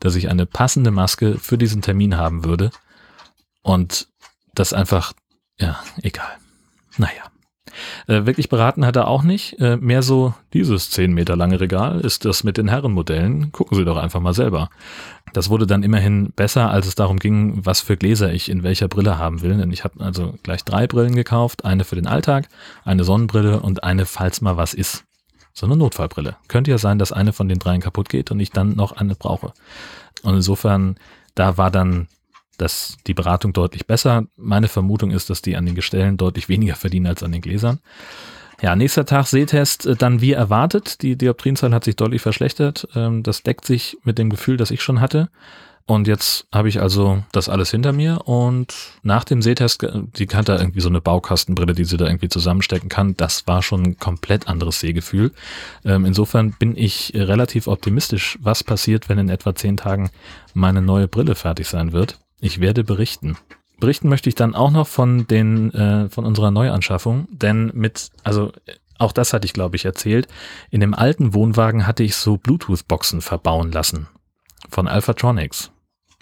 dass 0.00 0.14
ich 0.14 0.28
eine 0.28 0.46
passende 0.46 0.90
Maske 0.90 1.38
für 1.38 1.58
diesen 1.58 1.82
Termin 1.82 2.16
haben 2.16 2.44
würde. 2.44 2.70
Und 3.62 4.08
das 4.54 4.72
einfach, 4.72 5.12
ja, 5.58 5.82
egal. 6.02 6.36
Naja. 6.96 7.22
Äh, 8.06 8.26
wirklich 8.26 8.48
beraten 8.48 8.86
hat 8.86 8.96
er 8.96 9.08
auch 9.08 9.22
nicht. 9.22 9.58
Äh, 9.60 9.76
mehr 9.76 10.02
so, 10.02 10.34
dieses 10.52 10.90
10 10.90 11.12
Meter 11.12 11.36
lange 11.36 11.60
Regal 11.60 12.00
ist 12.00 12.24
das 12.24 12.44
mit 12.44 12.56
den 12.56 12.68
Herrenmodellen. 12.68 13.52
Gucken 13.52 13.76
Sie 13.76 13.84
doch 13.84 13.96
einfach 13.96 14.20
mal 14.20 14.34
selber. 14.34 14.70
Das 15.34 15.50
wurde 15.50 15.66
dann 15.66 15.82
immerhin 15.82 16.32
besser, 16.34 16.70
als 16.70 16.86
es 16.86 16.94
darum 16.94 17.18
ging, 17.18 17.66
was 17.66 17.80
für 17.80 17.96
Gläser 17.96 18.32
ich 18.32 18.48
in 18.48 18.62
welcher 18.62 18.88
Brille 18.88 19.18
haben 19.18 19.42
will. 19.42 19.56
Denn 19.56 19.72
ich 19.72 19.84
habe 19.84 20.02
also 20.02 20.34
gleich 20.42 20.64
drei 20.64 20.86
Brillen 20.86 21.14
gekauft. 21.14 21.64
Eine 21.64 21.84
für 21.84 21.96
den 21.96 22.06
Alltag, 22.06 22.48
eine 22.84 23.04
Sonnenbrille 23.04 23.60
und 23.60 23.84
eine, 23.84 24.06
falls 24.06 24.40
mal 24.40 24.56
was 24.56 24.74
ist. 24.74 25.04
So 25.52 25.66
eine 25.66 25.76
Notfallbrille. 25.76 26.36
Könnte 26.48 26.70
ja 26.70 26.78
sein, 26.78 26.98
dass 26.98 27.12
eine 27.12 27.32
von 27.32 27.48
den 27.48 27.58
dreien 27.58 27.80
kaputt 27.80 28.08
geht 28.08 28.30
und 28.30 28.40
ich 28.40 28.50
dann 28.50 28.76
noch 28.76 28.92
eine 28.92 29.14
brauche. 29.14 29.52
Und 30.22 30.36
insofern, 30.36 30.96
da 31.34 31.58
war 31.58 31.70
dann 31.70 32.08
dass 32.58 32.96
die 33.06 33.14
Beratung 33.14 33.52
deutlich 33.52 33.86
besser. 33.86 34.26
Meine 34.36 34.68
Vermutung 34.68 35.10
ist, 35.10 35.30
dass 35.30 35.42
die 35.42 35.56
an 35.56 35.66
den 35.66 35.74
Gestellen 35.74 36.16
deutlich 36.16 36.48
weniger 36.48 36.76
verdienen 36.76 37.06
als 37.06 37.22
an 37.22 37.32
den 37.32 37.40
Gläsern. 37.40 37.80
Ja, 38.64 38.76
nächster 38.76 39.04
Tag 39.04 39.26
Sehtest, 39.26 39.84
äh, 39.84 39.94
dann 39.94 40.22
wie 40.22 40.32
erwartet. 40.32 41.02
Die 41.02 41.16
Dioptrienzahl 41.16 41.74
hat 41.74 41.84
sich 41.84 41.96
deutlich 41.96 42.22
verschlechtert. 42.22 42.88
Ähm, 42.94 43.22
das 43.22 43.42
deckt 43.42 43.66
sich 43.66 43.98
mit 44.04 44.16
dem 44.16 44.30
Gefühl, 44.30 44.56
das 44.56 44.70
ich 44.70 44.80
schon 44.80 45.02
hatte. 45.02 45.28
Und 45.84 46.08
jetzt 46.08 46.46
habe 46.50 46.70
ich 46.70 46.80
also 46.80 47.22
das 47.32 47.50
alles 47.50 47.70
hinter 47.70 47.92
mir 47.92 48.26
und 48.26 48.74
nach 49.02 49.24
dem 49.24 49.42
Sehtest, 49.42 49.82
äh, 49.82 50.00
die 50.16 50.26
hat 50.28 50.48
da 50.48 50.58
irgendwie 50.58 50.80
so 50.80 50.88
eine 50.88 51.02
Baukastenbrille, 51.02 51.74
die 51.74 51.84
sie 51.84 51.98
da 51.98 52.06
irgendwie 52.06 52.30
zusammenstecken 52.30 52.88
kann. 52.88 53.14
Das 53.18 53.46
war 53.46 53.62
schon 53.62 53.82
ein 53.82 53.98
komplett 53.98 54.48
anderes 54.48 54.80
Sehgefühl. 54.80 55.32
Ähm, 55.84 56.06
insofern 56.06 56.52
bin 56.52 56.74
ich 56.74 57.12
relativ 57.14 57.66
optimistisch, 57.66 58.38
was 58.40 58.64
passiert, 58.64 59.10
wenn 59.10 59.18
in 59.18 59.28
etwa 59.28 59.54
zehn 59.54 59.76
Tagen 59.76 60.08
meine 60.54 60.80
neue 60.80 61.06
Brille 61.06 61.34
fertig 61.34 61.68
sein 61.68 61.92
wird. 61.92 62.18
Ich 62.40 62.60
werde 62.60 62.82
berichten. 62.82 63.36
Berichten 63.80 64.08
möchte 64.08 64.28
ich 64.28 64.34
dann 64.34 64.54
auch 64.54 64.70
noch 64.70 64.86
von 64.86 65.26
den 65.26 65.72
äh, 65.74 66.08
von 66.08 66.24
unserer 66.24 66.50
Neuanschaffung, 66.50 67.26
denn 67.30 67.70
mit 67.74 68.10
also 68.22 68.52
auch 68.98 69.12
das 69.12 69.32
hatte 69.32 69.46
ich 69.46 69.52
glaube 69.52 69.76
ich 69.76 69.84
erzählt. 69.84 70.28
In 70.70 70.80
dem 70.80 70.94
alten 70.94 71.34
Wohnwagen 71.34 71.86
hatte 71.86 72.02
ich 72.02 72.16
so 72.16 72.36
Bluetooth-Boxen 72.36 73.20
verbauen 73.20 73.72
lassen 73.72 74.08
von 74.70 74.88
Alphatronics. 74.88 75.70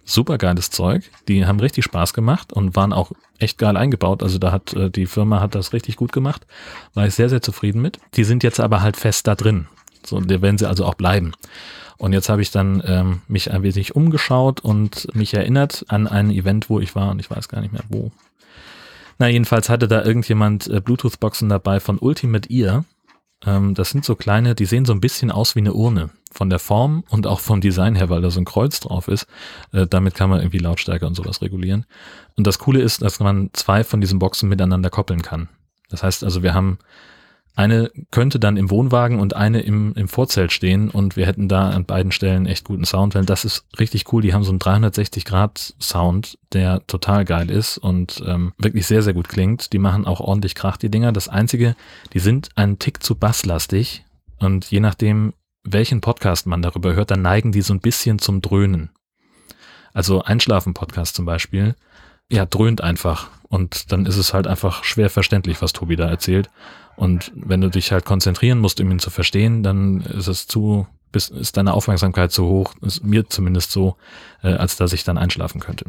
Super 0.05 0.37
geiles 0.37 0.71
Zeug. 0.71 1.11
Die 1.29 1.47
haben 1.47 1.61
richtig 1.61 1.85
Spaß 1.85 2.13
gemacht 2.13 2.53
und 2.53 2.75
waren 2.75 2.93
auch 2.93 3.13
echt 3.39 3.59
geil 3.59 3.77
eingebaut. 3.77 4.23
Also 4.23 4.39
da 4.39 4.51
hat 4.51 4.73
äh, 4.75 4.91
die 4.91 5.07
Firma 5.07 5.41
hat 5.41 5.55
das 5.55 5.73
richtig 5.73 5.97
gut 5.97 6.13
gemacht. 6.13 6.47
War 6.95 7.07
ich 7.07 7.15
sehr 7.15 7.29
sehr 7.29 7.43
zufrieden 7.43 7.81
mit. 7.81 7.99
Die 8.15 8.25
sind 8.25 8.43
jetzt 8.43 8.59
aber 8.59 8.83
halt 8.83 8.97
fest 8.97 9.27
da 9.27 9.35
drin. 9.35 9.69
So, 10.07 10.21
da 10.21 10.43
werden 10.43 10.59
sie 10.59 10.69
also 10.69 10.85
auch 10.85 10.95
bleiben. 10.95 11.33
Und 11.99 12.13
jetzt 12.13 12.29
habe 12.29 12.43
ich 12.43 12.51
dann 12.51 12.83
ähm, 12.85 13.23
mich 13.29 13.53
ein 13.53 13.63
wenig 13.63 13.95
umgeschaut 13.95 14.61
und 14.61 15.15
mich 15.15 15.35
erinnert 15.35 15.85
an 15.89 16.09
ein 16.09 16.31
Event, 16.31 16.69
wo 16.69 16.81
ich 16.81 16.95
war 16.97 17.11
und 17.11 17.21
ich 17.21 17.31
weiß 17.31 17.49
gar 17.49 17.61
nicht 17.61 17.73
mehr 17.73 17.85
wo. 17.89 18.11
Na, 19.19 19.29
jedenfalls 19.29 19.69
hatte 19.69 19.87
da 19.87 20.05
irgendjemand 20.05 20.67
äh, 20.67 20.81
Bluetooth-Boxen 20.81 21.49
dabei 21.49 21.79
von 21.79 21.99
Ultimate 21.99 22.51
Ear. 22.51 22.85
Ähm, 23.47 23.75
das 23.75 23.91
sind 23.91 24.05
so 24.05 24.17
kleine, 24.17 24.57
die 24.57 24.65
sehen 24.65 24.85
so 24.85 24.93
ein 24.93 25.01
bisschen 25.01 25.31
aus 25.31 25.55
wie 25.55 25.61
eine 25.61 25.75
Urne. 25.75 26.11
Von 26.33 26.51
der 26.51 26.59
Form 26.59 27.05
und 27.11 27.27
auch 27.27 27.41
vom 27.41 27.61
Design 27.61 27.95
her, 27.95 28.09
weil 28.09 28.23
da 28.23 28.31
so 28.31 28.41
ein 28.41 28.47
Kreuz 28.47 28.81
drauf 28.81 29.07
ist. 29.07 29.27
Äh, 29.73 29.87
damit 29.87 30.15
kann 30.15 30.31
man 30.31 30.41
irgendwie 30.41 30.59
Lautstärke 30.59 31.07
und 31.07 31.15
sowas 31.15 31.43
regulieren. 31.43 31.87
Und 32.37 32.47
das 32.49 32.59
Coole 32.59 32.81
ist, 32.81 33.03
dass 33.03 33.21
man 33.21 33.51
zwei 33.53 33.85
von 33.85 34.01
diesen 34.01 34.19
Boxen 34.19 34.49
miteinander 34.49 34.91
koppeln 34.91 35.23
kann. 35.23 35.49
Das 35.89 36.03
heißt 36.03 36.25
also, 36.25 36.43
wir 36.43 36.55
haben 36.55 36.79
Eine 37.55 37.91
könnte 38.11 38.41
dann 38.41 38.57
im 38.57 38.71
Wohnwagen 38.71 39.21
und 39.21 39.37
eine 39.37 39.61
im, 39.61 39.93
im 39.95 40.09
Vorzelt 40.09 40.53
stehen 40.53 40.89
und 40.89 41.17
wir 41.17 41.27
hätten 41.27 41.49
da 41.49 41.69
an 41.69 41.85
beiden 41.85 42.11
Stellen 42.11 42.47
echt 42.47 42.65
guten 42.65 42.87
Sound, 42.87 43.15
weil 43.15 43.27
das 43.27 43.45
ist 43.45 43.67
richtig 43.79 44.11
cool. 44.13 44.23
Die 44.23 44.33
haben 44.33 44.43
so 44.43 44.51
einen 44.51 44.59
360-Grad-Sound, 44.59 46.39
der 46.55 46.87
total 46.87 47.27
geil 47.27 47.51
ist 47.51 47.77
und 47.77 48.23
ähm, 48.27 48.55
wirklich 48.57 48.87
sehr, 48.87 49.03
sehr 49.03 49.13
gut 49.13 49.29
klingt. 49.29 49.75
Die 49.75 49.79
machen 49.79 50.07
auch 50.07 50.21
ordentlich 50.21 50.55
Krach, 50.55 50.79
die 50.79 50.91
Dinger. 50.91 51.13
Das 51.13 51.29
Einzige, 51.29 51.77
die 52.15 52.21
sind 52.21 52.49
einen 52.55 52.79
Tick 52.79 53.03
zu 53.03 53.17
basslastig 53.17 54.05
und 54.39 54.71
je 54.71 54.81
nachdem, 54.81 55.35
welchen 55.63 56.01
Podcast 56.01 56.47
man 56.47 56.63
darüber 56.63 56.95
hört, 56.95 57.11
dann 57.11 57.21
neigen 57.21 57.53
die 57.53 57.63
so 57.63 57.75
ein 57.75 57.81
bisschen 57.81 58.19
zum 58.19 58.41
Dröhnen. 58.41 58.91
Also 59.93 60.23
Einschlafen-Podcast 60.23 61.15
zum 61.15 61.27
Beispiel, 61.27 61.75
ja, 62.31 62.47
dröhnt 62.47 62.81
einfach 62.81 63.29
und 63.49 63.93
dann 63.93 64.07
ist 64.07 64.17
es 64.17 64.33
halt 64.33 64.47
einfach 64.47 64.85
schwer 64.85 65.11
verständlich, 65.11 65.61
was 65.61 65.75
Tobi 65.75 65.97
da 65.97 66.09
erzählt. 66.09 66.49
Und 66.97 67.33
wenn 67.35 67.61
du 67.61 67.71
dich 67.71 67.93
halt 67.93 68.05
konzentrieren 68.05 68.59
musst, 68.59 68.81
um 68.81 68.91
ihn 68.91 68.99
zu 68.99 69.11
verstehen, 69.11 69.63
dann 69.63 70.03
ist 70.03 70.29
es 70.29 70.47
zu, 70.47 70.87
ist 71.13 71.57
deine 71.57 71.75
Aufmerksamkeit 71.75 72.33
zu 72.33 72.47
hoch, 72.47 72.75
ist 72.83 73.05
mir 73.05 73.29
zumindest 73.29 73.73
so, 73.73 73.97
äh, 74.43 74.53
als 74.53 74.77
dass 74.77 74.93
ich 74.93 75.05
dann 75.05 75.19
einschlafen 75.19 75.61
könnte. 75.61 75.87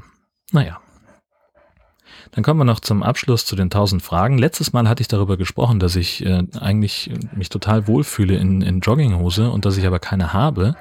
Naja. 0.51 0.79
Dann 2.31 2.43
kommen 2.43 2.60
wir 2.60 2.65
noch 2.65 2.79
zum 2.79 3.03
Abschluss 3.03 3.45
zu 3.45 3.55
den 3.55 3.65
1000 3.65 4.01
Fragen. 4.01 4.38
Letztes 4.38 4.74
Mal 4.74 4.88
hatte 4.88 5.01
ich 5.01 5.07
darüber 5.07 5.38
gesprochen, 5.38 5.79
dass 5.79 5.95
ich 5.95 6.25
äh, 6.25 6.43
eigentlich 6.60 7.12
mich 7.36 7.50
total 7.50 7.88
wohlfühle 7.88 8.36
in, 8.36 8.62
in 8.62 8.79
Jogginghose 8.79 9.51
und 9.51 9.65
dass 9.65 9.77
ich 9.77 9.86
aber 9.86 10.00
keine 10.00 10.33
habe. 10.33 10.75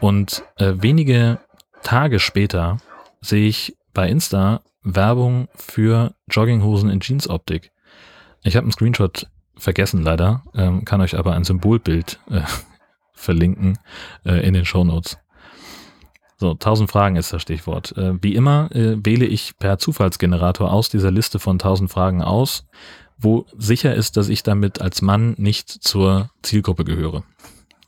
Und 0.00 0.42
äh, 0.56 0.74
wenige 0.76 1.38
Tage 1.82 2.18
später 2.18 2.78
sehe 3.20 3.48
ich 3.48 3.76
bei 3.94 4.08
Insta 4.08 4.62
Werbung 4.82 5.48
für 5.54 6.14
Jogginghosen 6.30 6.90
in 6.90 7.00
Jeansoptik. 7.00 7.70
Ich 8.42 8.56
habe 8.56 8.64
einen 8.64 8.72
Screenshot 8.72 9.26
vergessen 9.60 10.02
leider, 10.02 10.42
ähm, 10.54 10.84
kann 10.84 11.00
euch 11.00 11.16
aber 11.16 11.34
ein 11.34 11.44
Symbolbild 11.44 12.18
äh, 12.30 12.40
verlinken 13.12 13.78
äh, 14.24 14.46
in 14.46 14.54
den 14.54 14.64
Show 14.64 14.84
Notes. 14.84 15.18
So, 16.36 16.52
1000 16.52 16.90
Fragen 16.90 17.16
ist 17.16 17.32
das 17.32 17.42
Stichwort. 17.42 17.96
Äh, 17.98 18.14
wie 18.22 18.34
immer 18.34 18.70
äh, 18.72 18.96
wähle 19.04 19.26
ich 19.26 19.58
per 19.58 19.78
Zufallsgenerator 19.78 20.72
aus 20.72 20.88
dieser 20.88 21.10
Liste 21.10 21.38
von 21.38 21.56
1000 21.56 21.90
Fragen 21.90 22.22
aus, 22.22 22.66
wo 23.18 23.44
sicher 23.58 23.94
ist, 23.94 24.16
dass 24.16 24.30
ich 24.30 24.42
damit 24.42 24.80
als 24.80 25.02
Mann 25.02 25.34
nicht 25.36 25.68
zur 25.68 26.30
Zielgruppe 26.42 26.84
gehöre. 26.84 27.24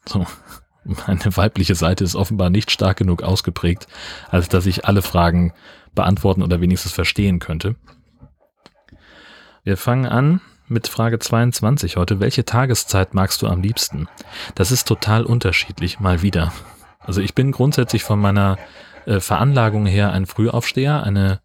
So. 0.07 0.26
Meine 0.85 1.37
weibliche 1.37 1.76
Seite 1.76 2.02
ist 2.02 2.17
offenbar 2.17 2.50
nicht 2.50 2.71
stark 2.73 2.97
genug 2.97 3.23
ausgeprägt, 3.23 3.87
als 4.31 4.49
dass 4.49 4.67
ich 4.67 4.85
alle 4.85 5.00
Fragen 5.00 5.52
beantworten 5.95 6.43
oder 6.43 6.61
wenigstens 6.61 6.93
verstehen 6.93 7.38
könnte. 7.38 7.76
Wir 9.64 9.76
fangen 9.76 10.07
an 10.07 10.41
mit 10.73 10.88
Frage 10.88 11.19
22 11.19 11.97
heute. 11.97 12.19
Welche 12.19 12.45
Tageszeit 12.45 13.14
magst 13.14 13.43
du 13.43 13.47
am 13.47 13.62
liebsten? 13.62 14.09
Das 14.55 14.73
ist 14.73 14.88
total 14.88 15.25
unterschiedlich, 15.25 16.00
mal 16.00 16.23
wieder. 16.23 16.52
Also 16.99 17.21
ich 17.21 17.35
bin 17.35 17.52
grundsätzlich 17.52 18.02
von 18.02 18.19
meiner 18.19 18.59
äh, 19.07 19.21
Veranlagung 19.21 19.87
her 19.87 20.12
ein 20.12 20.26
Frühaufsteher, 20.26 21.02
eine, 21.05 21.41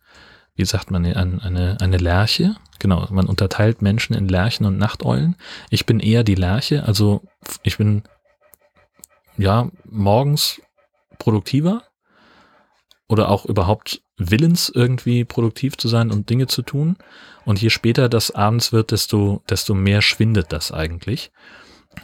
wie 0.56 0.66
sagt 0.66 0.92
man, 0.92 1.06
eine, 1.06 1.44
eine, 1.44 1.78
eine 1.80 1.98
Lerche. 1.98 2.56
Genau, 2.80 3.06
man 3.10 3.28
unterteilt 3.28 3.82
Menschen 3.82 4.16
in 4.16 4.28
Lerchen 4.28 4.66
und 4.66 4.78
Nachteulen. 4.78 5.36
Ich 5.70 5.86
bin 5.86 6.00
eher 6.00 6.24
die 6.24 6.36
Lerche, 6.36 6.84
also 6.86 7.22
ich 7.64 7.78
bin 7.78 8.04
ja 9.38 9.70
morgens 9.84 10.62
produktiver 11.20 11.84
oder 13.08 13.30
auch 13.30 13.46
überhaupt 13.46 14.02
willens, 14.18 14.70
irgendwie 14.74 15.24
produktiv 15.24 15.78
zu 15.78 15.88
sein 15.88 16.12
und 16.12 16.30
Dinge 16.30 16.48
zu 16.48 16.62
tun. 16.62 16.98
Und 17.46 17.62
je 17.62 17.70
später 17.70 18.10
das 18.10 18.32
abends 18.32 18.74
wird, 18.74 18.92
desto, 18.92 19.42
desto 19.50 19.74
mehr 19.74 20.02
schwindet 20.02 20.52
das 20.52 20.72
eigentlich. 20.72 21.32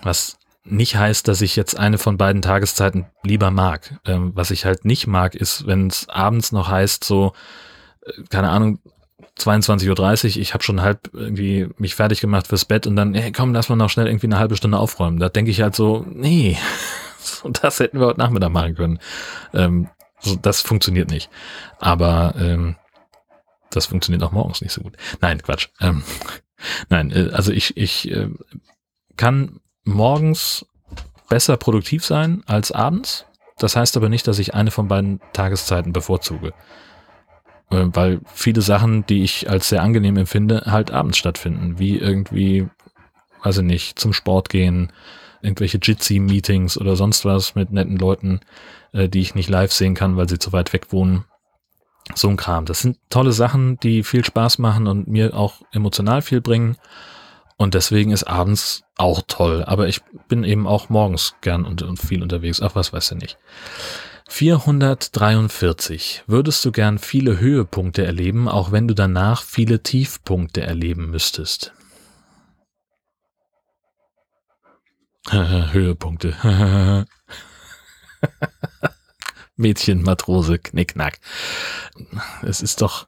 Was 0.03 0.37
nicht 0.63 0.95
heißt, 0.95 1.27
dass 1.27 1.41
ich 1.41 1.55
jetzt 1.55 1.77
eine 1.77 1.97
von 1.97 2.17
beiden 2.17 2.41
Tageszeiten 2.41 3.05
lieber 3.23 3.51
mag. 3.51 3.99
Ähm, 4.05 4.31
was 4.35 4.51
ich 4.51 4.65
halt 4.65 4.85
nicht 4.85 5.07
mag, 5.07 5.35
ist, 5.35 5.67
wenn 5.67 5.87
es 5.87 6.07
abends 6.07 6.51
noch 6.51 6.69
heißt, 6.69 7.03
so, 7.03 7.33
äh, 8.05 8.11
keine 8.29 8.49
Ahnung, 8.49 8.79
22.30 9.37 10.35
Uhr, 10.35 10.41
ich 10.41 10.53
habe 10.53 10.63
schon 10.63 10.81
halb 10.81 11.09
irgendwie 11.11 11.67
mich 11.77 11.95
fertig 11.95 12.21
gemacht 12.21 12.47
fürs 12.47 12.65
Bett 12.65 12.87
und 12.87 12.95
dann, 12.95 13.13
hey, 13.13 13.31
komm, 13.31 13.53
lass 13.53 13.67
mal 13.67 13.75
noch 13.75 13.89
schnell 13.89 14.07
irgendwie 14.07 14.27
eine 14.27 14.39
halbe 14.39 14.55
Stunde 14.55 14.77
aufräumen. 14.77 15.19
Da 15.19 15.29
denke 15.29 15.51
ich 15.51 15.61
halt 15.61 15.75
so, 15.75 16.05
nee, 16.07 16.57
das 17.61 17.79
hätten 17.79 17.99
wir 17.99 18.07
heute 18.07 18.19
Nachmittag 18.19 18.51
machen 18.51 18.75
können. 18.75 18.99
Ähm, 19.53 19.89
so, 20.23 20.35
das 20.35 20.61
funktioniert 20.61 21.09
nicht. 21.09 21.29
Aber 21.79 22.33
ähm, 22.37 22.75
das 23.69 23.87
funktioniert 23.87 24.23
auch 24.23 24.31
morgens 24.31 24.61
nicht 24.61 24.73
so 24.73 24.81
gut. 24.81 24.95
Nein, 25.21 25.41
Quatsch. 25.41 25.69
Ähm, 25.81 26.03
nein, 26.89 27.11
äh, 27.11 27.31
also 27.33 27.51
ich, 27.51 27.77
ich 27.77 28.09
äh, 28.11 28.29
kann 29.17 29.59
morgens 29.83 30.65
besser 31.29 31.57
produktiv 31.57 32.05
sein 32.05 32.43
als 32.45 32.71
abends. 32.71 33.25
Das 33.57 33.75
heißt 33.75 33.97
aber 33.97 34.09
nicht, 34.09 34.27
dass 34.27 34.39
ich 34.39 34.53
eine 34.53 34.71
von 34.71 34.87
beiden 34.87 35.19
Tageszeiten 35.33 35.93
bevorzuge. 35.93 36.53
Äh, 37.69 37.85
weil 37.87 38.21
viele 38.33 38.61
Sachen, 38.61 39.05
die 39.05 39.23
ich 39.23 39.49
als 39.49 39.69
sehr 39.69 39.81
angenehm 39.81 40.17
empfinde, 40.17 40.63
halt 40.65 40.91
abends 40.91 41.17
stattfinden. 41.17 41.79
Wie 41.79 41.97
irgendwie, 41.97 42.67
weiß 43.43 43.57
ich 43.57 43.63
nicht, 43.63 43.99
zum 43.99 44.13
Sport 44.13 44.49
gehen, 44.49 44.93
irgendwelche 45.43 45.79
Jitsi-Meetings 45.81 46.77
oder 46.77 46.95
sonst 46.95 47.25
was 47.25 47.55
mit 47.55 47.71
netten 47.71 47.97
Leuten, 47.97 48.39
äh, 48.93 49.09
die 49.09 49.21
ich 49.21 49.35
nicht 49.35 49.49
live 49.49 49.71
sehen 49.71 49.93
kann, 49.93 50.17
weil 50.17 50.29
sie 50.29 50.39
zu 50.39 50.53
weit 50.53 50.73
weg 50.73 50.91
wohnen. 50.91 51.25
So 52.15 52.27
ein 52.27 52.37
Kram. 52.37 52.65
Das 52.65 52.81
sind 52.81 52.97
tolle 53.09 53.31
Sachen, 53.31 53.79
die 53.79 54.03
viel 54.03 54.25
Spaß 54.25 54.57
machen 54.57 54.87
und 54.87 55.07
mir 55.07 55.35
auch 55.35 55.61
emotional 55.71 56.21
viel 56.21 56.41
bringen. 56.41 56.77
Und 57.55 57.75
deswegen 57.75 58.11
ist 58.11 58.23
abends 58.23 58.83
auch 58.97 59.21
toll. 59.27 59.63
Aber 59.65 59.87
ich 59.87 60.01
bin 60.27 60.43
eben 60.43 60.67
auch 60.67 60.89
morgens 60.89 61.35
gern 61.41 61.65
und, 61.65 61.81
und 61.81 61.97
viel 61.97 62.21
unterwegs. 62.21 62.61
Ach, 62.61 62.75
was 62.75 62.91
weiß 62.91 63.11
ich 63.11 63.17
nicht. 63.19 63.37
443. 64.29 66.23
Würdest 66.27 66.65
du 66.65 66.71
gern 66.71 66.97
viele 66.97 67.39
Höhepunkte 67.39 68.05
erleben, 68.05 68.47
auch 68.47 68.71
wenn 68.71 68.87
du 68.87 68.95
danach 68.95 69.43
viele 69.43 69.83
Tiefpunkte 69.83 70.61
erleben 70.61 71.11
müsstest? 71.11 71.73
Höhepunkte. 75.31 76.35
Mädchen, 79.55 80.01
Matrose, 80.01 80.59
Knickknack. 80.59 81.19
Es 82.41 82.61
ist 82.61 82.81
doch, 82.81 83.07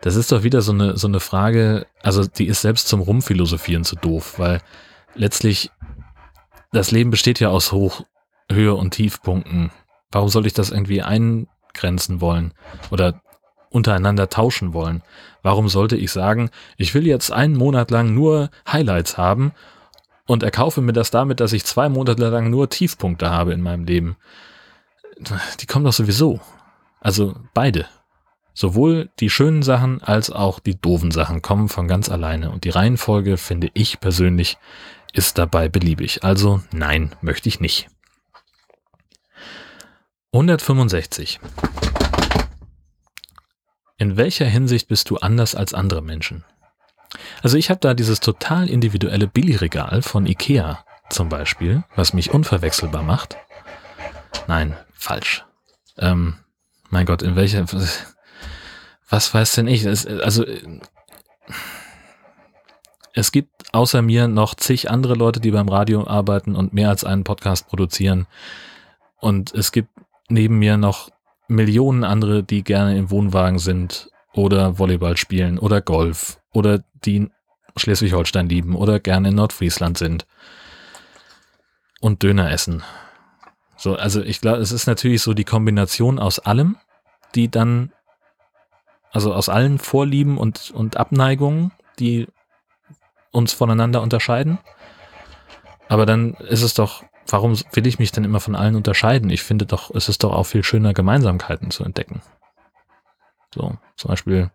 das 0.00 0.16
ist 0.16 0.32
doch 0.32 0.42
wieder 0.42 0.62
so 0.62 0.72
eine, 0.72 0.96
so 0.96 1.06
eine 1.06 1.20
Frage, 1.20 1.86
also 2.02 2.26
die 2.26 2.46
ist 2.46 2.62
selbst 2.62 2.88
zum 2.88 3.00
Rumphilosophieren 3.00 3.84
zu 3.84 3.96
doof, 3.96 4.38
weil 4.38 4.60
letztlich 5.14 5.70
das 6.72 6.90
Leben 6.90 7.10
besteht 7.10 7.40
ja 7.40 7.48
aus 7.48 7.72
Hoch, 7.72 8.04
Höhe 8.50 8.74
und 8.74 8.92
Tiefpunkten. 8.92 9.70
Warum 10.10 10.28
soll 10.28 10.46
ich 10.46 10.52
das 10.52 10.70
irgendwie 10.70 11.02
eingrenzen 11.02 12.20
wollen 12.20 12.52
oder 12.90 13.22
untereinander 13.70 14.28
tauschen 14.28 14.72
wollen? 14.72 15.02
Warum 15.42 15.68
sollte 15.68 15.96
ich 15.96 16.10
sagen, 16.10 16.50
ich 16.76 16.94
will 16.94 17.06
jetzt 17.06 17.32
einen 17.32 17.56
Monat 17.56 17.90
lang 17.90 18.12
nur 18.12 18.50
Highlights 18.70 19.16
haben 19.16 19.52
und 20.30 20.44
erkaufe 20.44 20.80
mir 20.80 20.92
das 20.92 21.10
damit, 21.10 21.40
dass 21.40 21.52
ich 21.52 21.64
zwei 21.64 21.88
Monate 21.88 22.28
lang 22.28 22.50
nur 22.50 22.70
Tiefpunkte 22.70 23.30
habe 23.30 23.52
in 23.52 23.60
meinem 23.60 23.84
Leben? 23.84 24.16
die 25.60 25.66
kommen 25.66 25.84
doch 25.84 25.92
sowieso. 25.92 26.38
Also 27.00 27.34
beide. 27.52 27.86
Sowohl 28.54 29.10
die 29.18 29.28
schönen 29.28 29.64
Sachen 29.64 30.00
als 30.04 30.30
auch 30.30 30.60
die 30.60 30.80
doofen 30.80 31.10
Sachen 31.10 31.42
kommen 31.42 31.68
von 31.68 31.88
ganz 31.88 32.08
alleine. 32.08 32.52
Und 32.52 32.62
die 32.62 32.70
Reihenfolge, 32.70 33.38
finde 33.38 33.72
ich 33.74 33.98
persönlich, 33.98 34.56
ist 35.12 35.36
dabei 35.36 35.68
beliebig. 35.68 36.22
Also 36.22 36.62
nein, 36.70 37.12
möchte 37.20 37.48
ich 37.48 37.58
nicht. 37.58 37.88
165. 40.32 41.40
In 43.98 44.16
welcher 44.16 44.46
Hinsicht 44.46 44.86
bist 44.86 45.10
du 45.10 45.16
anders 45.16 45.56
als 45.56 45.74
andere 45.74 46.02
Menschen? 46.02 46.44
Also 47.42 47.56
ich 47.56 47.70
habe 47.70 47.80
da 47.80 47.94
dieses 47.94 48.20
total 48.20 48.68
individuelle 48.68 49.26
Billigregal 49.26 50.02
von 50.02 50.26
Ikea 50.26 50.84
zum 51.08 51.28
Beispiel, 51.28 51.82
was 51.96 52.12
mich 52.12 52.32
unverwechselbar 52.32 53.02
macht. 53.02 53.36
Nein, 54.46 54.76
falsch. 54.92 55.44
Ähm, 55.98 56.36
mein 56.88 57.06
Gott, 57.06 57.22
in 57.22 57.36
welcher, 57.36 57.64
was 59.08 59.34
weiß 59.34 59.54
denn 59.54 59.66
ich? 59.66 59.84
Es, 59.84 60.06
also, 60.06 60.44
es 63.12 63.32
gibt 63.32 63.74
außer 63.74 64.02
mir 64.02 64.28
noch 64.28 64.54
zig 64.54 64.90
andere 64.90 65.14
Leute, 65.14 65.40
die 65.40 65.50
beim 65.50 65.68
Radio 65.68 66.06
arbeiten 66.06 66.54
und 66.54 66.72
mehr 66.72 66.88
als 66.88 67.04
einen 67.04 67.24
Podcast 67.24 67.68
produzieren. 67.68 68.26
Und 69.16 69.52
es 69.52 69.72
gibt 69.72 69.90
neben 70.28 70.58
mir 70.58 70.76
noch 70.76 71.10
Millionen 71.48 72.04
andere, 72.04 72.42
die 72.42 72.62
gerne 72.62 72.96
im 72.96 73.10
Wohnwagen 73.10 73.58
sind 73.58 74.10
oder 74.32 74.78
Volleyball 74.78 75.16
spielen 75.16 75.58
oder 75.58 75.80
Golf 75.80 76.39
oder 76.52 76.82
die 77.04 77.30
Schleswig-Holstein 77.76 78.48
lieben 78.48 78.74
oder 78.76 79.00
gerne 79.00 79.28
in 79.28 79.34
Nordfriesland 79.34 79.98
sind 79.98 80.26
und 82.00 82.22
Döner 82.22 82.50
essen 82.50 82.82
so, 83.80 83.96
also 83.96 84.20
ich 84.20 84.42
glaube, 84.42 84.58
es 84.58 84.72
ist 84.72 84.86
natürlich 84.86 85.22
so 85.22 85.32
die 85.32 85.44
Kombination 85.44 86.18
aus 86.18 86.38
allem, 86.38 86.76
die 87.34 87.50
dann, 87.50 87.92
also 89.10 89.32
aus 89.32 89.48
allen 89.48 89.78
Vorlieben 89.78 90.36
und, 90.36 90.70
und 90.70 90.98
Abneigungen, 90.98 91.72
die 91.98 92.28
uns 93.30 93.54
voneinander 93.54 94.02
unterscheiden. 94.02 94.58
Aber 95.88 96.04
dann 96.04 96.34
ist 96.34 96.60
es 96.60 96.74
doch, 96.74 97.04
warum 97.26 97.58
will 97.72 97.86
ich 97.86 97.98
mich 97.98 98.12
denn 98.12 98.24
immer 98.24 98.40
von 98.40 98.54
allen 98.54 98.76
unterscheiden? 98.76 99.30
Ich 99.30 99.42
finde 99.42 99.64
doch, 99.64 99.90
es 99.94 100.10
ist 100.10 100.24
doch 100.24 100.34
auch 100.34 100.44
viel 100.44 100.62
schöner, 100.62 100.92
Gemeinsamkeiten 100.92 101.70
zu 101.70 101.82
entdecken. 101.82 102.20
So, 103.54 103.78
zum 103.96 104.08
Beispiel, 104.08 104.50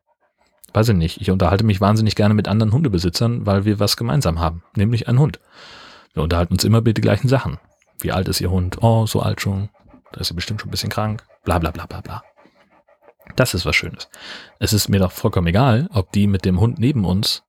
weiß 0.76 0.90
ich 0.90 0.96
nicht, 0.96 1.22
ich 1.22 1.32
unterhalte 1.32 1.64
mich 1.64 1.82
wahnsinnig 1.82 2.16
gerne 2.16 2.34
mit 2.34 2.48
anderen 2.48 2.74
Hundebesitzern, 2.74 3.46
weil 3.46 3.66
wir 3.66 3.80
was 3.80 3.98
gemeinsam 3.98 4.40
haben, 4.40 4.64
nämlich 4.76 5.08
einen 5.08 5.20
Hund. 5.20 5.40
Wir 6.14 6.24
unterhalten 6.24 6.54
uns 6.54 6.64
immer 6.64 6.80
über 6.80 6.94
die 6.94 7.02
gleichen 7.02 7.28
Sachen. 7.28 7.58
Wie 8.00 8.12
alt 8.12 8.28
ist 8.28 8.42
Ihr 8.42 8.52
Hund? 8.52 8.82
Oh, 8.82 9.06
so 9.06 9.22
alt 9.22 9.42
schon. 9.42 9.70
Da 10.12 10.22
ist 10.22 10.28
sie 10.28 10.34
bestimmt 10.34 10.62
schon 10.62 10.70
ein 10.70 10.72
bisschen 10.72 10.90
krank. 10.90 11.24
Bla 11.44 11.60
bla 11.60 11.72
bla 11.72 11.86
bla 11.86 12.02
bla. 12.02 12.24
Das 13.36 13.54
ist 13.54 13.66
was 13.66 13.76
Schönes. 13.76 14.10
Es 14.60 14.72
ist 14.72 14.88
mir 14.88 15.00
doch 15.00 15.12
vollkommen 15.12 15.48
egal, 15.48 15.90
ob 15.92 16.12
die 16.12 16.28
mit 16.28 16.46
dem 16.46 16.60
Hund 16.60 16.80
neben 16.80 17.06
uns 17.06 17.44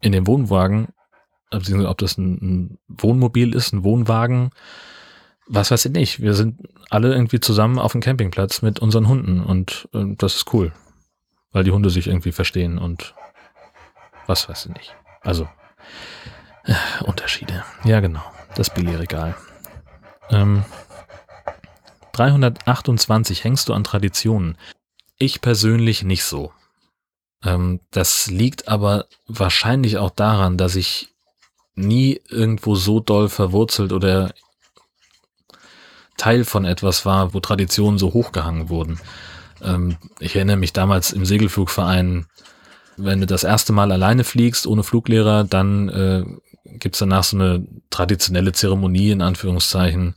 in 0.00 0.12
dem 0.12 0.26
Wohnwagen, 0.26 0.88
ob 1.50 1.98
das 1.98 2.18
ein, 2.18 2.34
ein 2.40 2.78
Wohnmobil 2.88 3.54
ist, 3.54 3.72
ein 3.72 3.84
Wohnwagen, 3.84 4.50
was 5.48 5.70
weiß 5.70 5.86
ich 5.86 5.92
nicht. 5.92 6.20
Wir 6.20 6.34
sind 6.34 6.60
alle 6.90 7.12
irgendwie 7.12 7.40
zusammen 7.40 7.78
auf 7.78 7.92
dem 7.92 8.00
Campingplatz 8.00 8.62
mit 8.62 8.80
unseren 8.80 9.08
Hunden 9.08 9.40
und 9.42 9.88
äh, 9.92 10.14
das 10.16 10.36
ist 10.36 10.52
cool, 10.54 10.72
weil 11.52 11.64
die 11.64 11.70
Hunde 11.70 11.90
sich 11.90 12.06
irgendwie 12.06 12.32
verstehen 12.32 12.78
und 12.78 13.14
was 14.26 14.48
weiß 14.48 14.66
ich 14.66 14.72
nicht. 14.72 14.96
Also 15.20 15.48
äh, 16.64 16.74
Unterschiede. 17.04 17.64
Ja, 17.84 18.00
genau. 18.00 18.22
Das 18.54 18.70
Billigregal. 18.70 19.34
Ähm, 20.30 20.64
328 22.12 23.44
hängst 23.44 23.68
du 23.68 23.74
an 23.74 23.84
Traditionen. 23.84 24.58
Ich 25.18 25.40
persönlich 25.40 26.02
nicht 26.02 26.24
so. 26.24 26.52
Ähm, 27.44 27.80
das 27.90 28.28
liegt 28.28 28.68
aber 28.68 29.06
wahrscheinlich 29.26 29.98
auch 29.98 30.10
daran, 30.10 30.58
dass 30.58 30.76
ich 30.76 31.08
nie 31.74 32.20
irgendwo 32.28 32.74
so 32.74 33.00
doll 33.00 33.28
verwurzelt 33.28 33.92
oder 33.92 34.34
Teil 36.16 36.44
von 36.44 36.64
etwas 36.64 37.06
war, 37.06 37.34
wo 37.34 37.40
Traditionen 37.40 37.98
so 37.98 38.12
hochgehangen 38.12 38.68
wurden. 38.68 39.00
Ähm, 39.62 39.96
ich 40.20 40.36
erinnere 40.36 40.56
mich 40.56 40.72
damals 40.72 41.12
im 41.12 41.24
Segelflugverein, 41.24 42.26
wenn 42.96 43.20
du 43.20 43.26
das 43.26 43.44
erste 43.44 43.72
Mal 43.72 43.92
alleine 43.92 44.24
fliegst, 44.24 44.66
ohne 44.66 44.82
Fluglehrer, 44.82 45.44
dann 45.44 45.88
äh, 45.88 46.24
gibt 46.64 46.94
es 46.94 47.00
danach 47.00 47.24
so 47.24 47.36
eine 47.36 47.66
traditionelle 47.90 48.52
Zeremonie, 48.52 49.10
in 49.10 49.22
Anführungszeichen, 49.22 50.14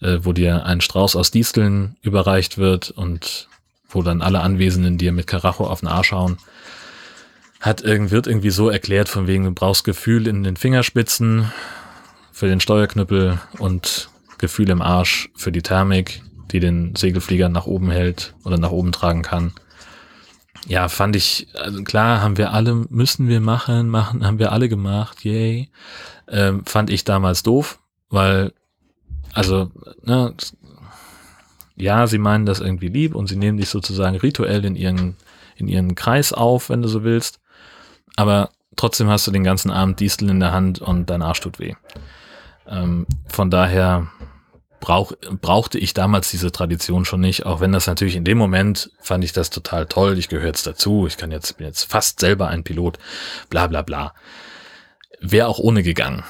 äh, 0.00 0.18
wo 0.22 0.32
dir 0.32 0.64
ein 0.64 0.80
Strauß 0.80 1.16
aus 1.16 1.30
Disteln 1.30 1.96
überreicht 2.02 2.58
wird 2.58 2.90
und 2.90 3.48
wo 3.88 4.02
dann 4.02 4.22
alle 4.22 4.40
Anwesenden 4.40 4.98
dir 4.98 5.12
mit 5.12 5.26
Karacho 5.26 5.66
auf 5.66 5.80
den 5.80 5.88
Arsch 5.88 6.12
hauen. 6.12 6.38
Hat, 7.60 7.84
wird 7.84 8.26
irgendwie 8.26 8.50
so 8.50 8.68
erklärt, 8.68 9.08
von 9.08 9.26
wegen, 9.26 9.44
du 9.44 9.50
brauchst 9.52 9.84
Gefühl 9.84 10.26
in 10.26 10.42
den 10.42 10.56
Fingerspitzen 10.56 11.50
für 12.32 12.48
den 12.48 12.60
Steuerknüppel 12.60 13.38
und 13.58 14.10
Gefühl 14.38 14.68
im 14.68 14.82
Arsch 14.82 15.30
für 15.34 15.52
die 15.52 15.62
Thermik, 15.62 16.22
die 16.52 16.60
den 16.60 16.94
Segelflieger 16.96 17.48
nach 17.48 17.66
oben 17.66 17.90
hält 17.90 18.34
oder 18.44 18.58
nach 18.58 18.70
oben 18.70 18.92
tragen 18.92 19.22
kann. 19.22 19.52
Ja, 20.66 20.88
fand 20.88 21.14
ich, 21.14 21.48
also 21.54 21.82
klar, 21.84 22.20
haben 22.20 22.38
wir 22.38 22.52
alle, 22.52 22.74
müssen 22.88 23.28
wir 23.28 23.40
machen, 23.40 23.88
machen, 23.88 24.26
haben 24.26 24.38
wir 24.38 24.52
alle 24.52 24.68
gemacht, 24.68 25.24
yay. 25.24 25.70
Ähm, 26.28 26.64
fand 26.64 26.90
ich 26.90 27.04
damals 27.04 27.44
doof, 27.44 27.78
weil, 28.10 28.52
also, 29.32 29.70
ne, 30.02 30.34
ja, 31.76 32.06
sie 32.06 32.18
meinen 32.18 32.46
das 32.46 32.60
irgendwie 32.60 32.88
lieb 32.88 33.14
und 33.14 33.28
sie 33.28 33.36
nehmen 33.36 33.58
dich 33.58 33.68
sozusagen 33.68 34.16
rituell 34.16 34.64
in 34.64 34.74
ihren, 34.74 35.16
in 35.56 35.68
ihren 35.68 35.94
Kreis 35.94 36.32
auf, 36.32 36.68
wenn 36.68 36.82
du 36.82 36.88
so 36.88 37.04
willst. 37.04 37.38
Aber 38.16 38.50
trotzdem 38.74 39.08
hast 39.08 39.26
du 39.26 39.30
den 39.30 39.44
ganzen 39.44 39.70
Abend 39.70 40.00
Distel 40.00 40.30
in 40.30 40.40
der 40.40 40.52
Hand 40.52 40.80
und 40.80 41.10
dein 41.10 41.22
Arsch 41.22 41.40
tut 41.40 41.58
weh. 41.58 41.74
Ähm, 42.66 43.06
von 43.28 43.50
daher 43.50 44.08
brauch, 44.86 45.12
brauchte 45.40 45.80
ich 45.80 45.94
damals 45.94 46.30
diese 46.30 46.52
Tradition 46.52 47.04
schon 47.04 47.20
nicht, 47.20 47.44
auch 47.44 47.58
wenn 47.58 47.72
das 47.72 47.88
natürlich 47.88 48.14
in 48.14 48.22
dem 48.22 48.38
Moment 48.38 48.92
fand 49.00 49.24
ich 49.24 49.32
das 49.32 49.50
total 49.50 49.86
toll. 49.86 50.16
Ich 50.16 50.28
gehöre 50.28 50.46
jetzt 50.46 50.64
dazu, 50.64 51.08
ich 51.08 51.16
kann 51.16 51.32
jetzt, 51.32 51.58
bin 51.58 51.66
jetzt 51.66 51.90
fast 51.90 52.20
selber 52.20 52.46
ein 52.46 52.62
Pilot, 52.62 53.00
bla 53.50 53.66
bla 53.66 53.82
bla. 53.82 54.14
Wäre 55.20 55.48
auch 55.48 55.58
ohne 55.58 55.82
gegangen. 55.82 56.22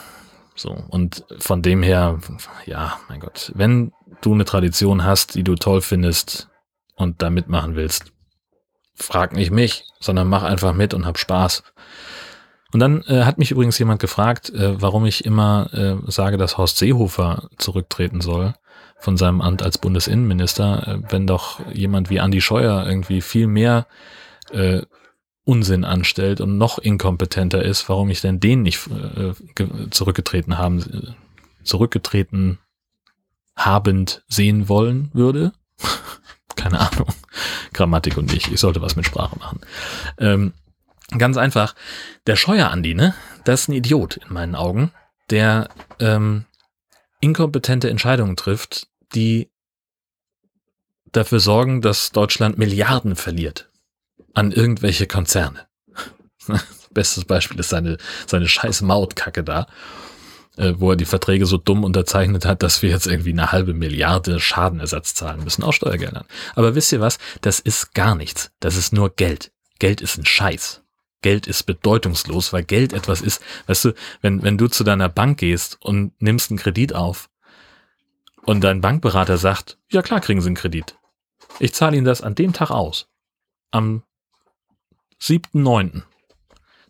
So, 0.54 0.70
und 0.70 1.26
von 1.38 1.60
dem 1.60 1.82
her, 1.82 2.18
ja, 2.64 2.98
mein 3.10 3.20
Gott, 3.20 3.52
wenn 3.54 3.92
du 4.22 4.32
eine 4.32 4.46
Tradition 4.46 5.04
hast, 5.04 5.34
die 5.34 5.44
du 5.44 5.54
toll 5.56 5.82
findest 5.82 6.48
und 6.94 7.20
da 7.20 7.28
mitmachen 7.28 7.76
willst, 7.76 8.06
frag 8.94 9.34
nicht 9.34 9.50
mich, 9.50 9.84
sondern 10.00 10.28
mach 10.28 10.44
einfach 10.44 10.72
mit 10.72 10.94
und 10.94 11.04
hab 11.04 11.18
Spaß. 11.18 11.62
Und 12.72 12.80
dann 12.80 13.02
äh, 13.02 13.24
hat 13.24 13.38
mich 13.38 13.50
übrigens 13.50 13.78
jemand 13.78 14.00
gefragt, 14.00 14.50
äh, 14.50 14.80
warum 14.80 15.06
ich 15.06 15.24
immer 15.24 15.70
äh, 15.72 16.10
sage, 16.10 16.36
dass 16.36 16.58
Horst 16.58 16.78
Seehofer 16.78 17.48
zurücktreten 17.58 18.20
soll 18.20 18.54
von 18.98 19.16
seinem 19.16 19.40
Amt 19.40 19.62
als 19.62 19.78
Bundesinnenminister, 19.78 20.88
äh, 20.88 21.12
wenn 21.12 21.26
doch 21.26 21.60
jemand 21.72 22.10
wie 22.10 22.16
Andy 22.16 22.40
Scheuer 22.40 22.86
irgendwie 22.86 23.20
viel 23.20 23.46
mehr 23.46 23.86
äh, 24.50 24.82
Unsinn 25.44 25.84
anstellt 25.84 26.40
und 26.40 26.58
noch 26.58 26.78
inkompetenter 26.78 27.62
ist, 27.62 27.88
warum 27.88 28.10
ich 28.10 28.20
denn 28.20 28.40
den 28.40 28.62
nicht 28.62 28.88
äh, 28.88 29.32
zurückgetreten 29.90 30.58
haben, 30.58 31.14
zurückgetreten 31.62 32.58
habend 33.56 34.24
sehen 34.28 34.68
wollen 34.68 35.10
würde. 35.12 35.52
Keine 36.56 36.80
Ahnung. 36.80 37.08
Grammatik 37.72 38.16
und 38.16 38.32
ich. 38.32 38.50
Ich 38.50 38.60
sollte 38.60 38.82
was 38.82 38.96
mit 38.96 39.06
Sprache 39.06 39.38
machen. 39.38 39.60
Ähm, 40.18 40.52
Ganz 41.16 41.36
einfach. 41.36 41.74
Der 42.26 42.36
Scheuer-Andi, 42.36 42.94
ne? 42.94 43.14
Das 43.44 43.62
ist 43.62 43.68
ein 43.68 43.74
Idiot 43.74 44.16
in 44.16 44.32
meinen 44.32 44.54
Augen, 44.54 44.92
der 45.30 45.68
ähm, 46.00 46.46
inkompetente 47.20 47.88
Entscheidungen 47.88 48.36
trifft, 48.36 48.88
die 49.14 49.50
dafür 51.12 51.40
sorgen, 51.40 51.80
dass 51.80 52.10
Deutschland 52.10 52.58
Milliarden 52.58 53.16
verliert 53.16 53.70
an 54.34 54.52
irgendwelche 54.52 55.06
Konzerne. 55.06 55.66
Bestes 56.90 57.24
Beispiel 57.24 57.58
ist 57.60 57.70
seine, 57.70 57.98
seine 58.26 58.48
scheiß 58.48 58.82
Mautkacke 58.82 59.42
da, 59.42 59.66
äh, 60.56 60.74
wo 60.76 60.90
er 60.90 60.96
die 60.96 61.04
Verträge 61.04 61.46
so 61.46 61.56
dumm 61.56 61.84
unterzeichnet 61.84 62.44
hat, 62.44 62.62
dass 62.62 62.82
wir 62.82 62.90
jetzt 62.90 63.06
irgendwie 63.06 63.32
eine 63.32 63.52
halbe 63.52 63.74
Milliarde 63.74 64.40
Schadenersatz 64.40 65.14
zahlen 65.14 65.42
müssen, 65.44 65.62
aus 65.62 65.76
Steuergeldern. 65.76 66.24
Aber 66.54 66.74
wisst 66.74 66.92
ihr 66.92 67.00
was? 67.00 67.18
Das 67.40 67.60
ist 67.60 67.94
gar 67.94 68.14
nichts. 68.14 68.50
Das 68.60 68.76
ist 68.76 68.92
nur 68.92 69.14
Geld. 69.14 69.52
Geld 69.78 70.00
ist 70.00 70.18
ein 70.18 70.26
Scheiß. 70.26 70.82
Geld 71.22 71.46
ist 71.46 71.64
bedeutungslos, 71.64 72.52
weil 72.52 72.64
Geld 72.64 72.92
etwas 72.92 73.20
ist, 73.20 73.42
weißt 73.66 73.86
du, 73.86 73.94
wenn, 74.20 74.42
wenn 74.42 74.58
du 74.58 74.68
zu 74.68 74.84
deiner 74.84 75.08
Bank 75.08 75.38
gehst 75.38 75.78
und 75.80 76.12
nimmst 76.20 76.50
einen 76.50 76.58
Kredit 76.58 76.94
auf 76.94 77.30
und 78.44 78.62
dein 78.62 78.80
Bankberater 78.80 79.38
sagt, 79.38 79.78
ja 79.90 80.02
klar 80.02 80.20
kriegen 80.20 80.40
sie 80.40 80.48
einen 80.48 80.56
Kredit. 80.56 80.96
Ich 81.58 81.74
zahle 81.74 81.96
Ihnen 81.96 82.04
das 82.04 82.22
an 82.22 82.34
dem 82.34 82.52
Tag 82.52 82.70
aus. 82.70 83.08
Am 83.70 84.02
7.9. 85.20 86.02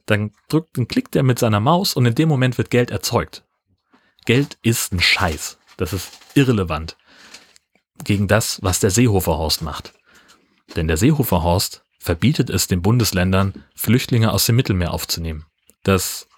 Dann 0.06 0.32
drückt, 0.48 0.76
dann 0.76 0.88
klickt 0.88 1.16
er 1.16 1.22
mit 1.22 1.38
seiner 1.38 1.60
Maus 1.60 1.94
und 1.94 2.04
in 2.06 2.14
dem 2.14 2.28
Moment 2.28 2.58
wird 2.58 2.70
Geld 2.70 2.90
erzeugt. 2.90 3.44
Geld 4.24 4.58
ist 4.62 4.92
ein 4.92 5.00
Scheiß. 5.00 5.58
Das 5.76 5.92
ist 5.92 6.10
irrelevant 6.34 6.96
gegen 8.04 8.28
das, 8.28 8.62
was 8.62 8.80
der 8.80 8.90
Seehofer-Horst 8.90 9.62
macht. 9.62 9.94
Denn 10.74 10.88
der 10.88 10.96
Seehofer-Horst 10.96 11.85
verbietet 12.06 12.50
es 12.50 12.68
den 12.68 12.82
Bundesländern, 12.82 13.64
Flüchtlinge 13.74 14.32
aus 14.32 14.46
dem 14.46 14.54
Mittelmeer 14.54 14.92
aufzunehmen. 14.92 15.44
Dass 15.82 16.28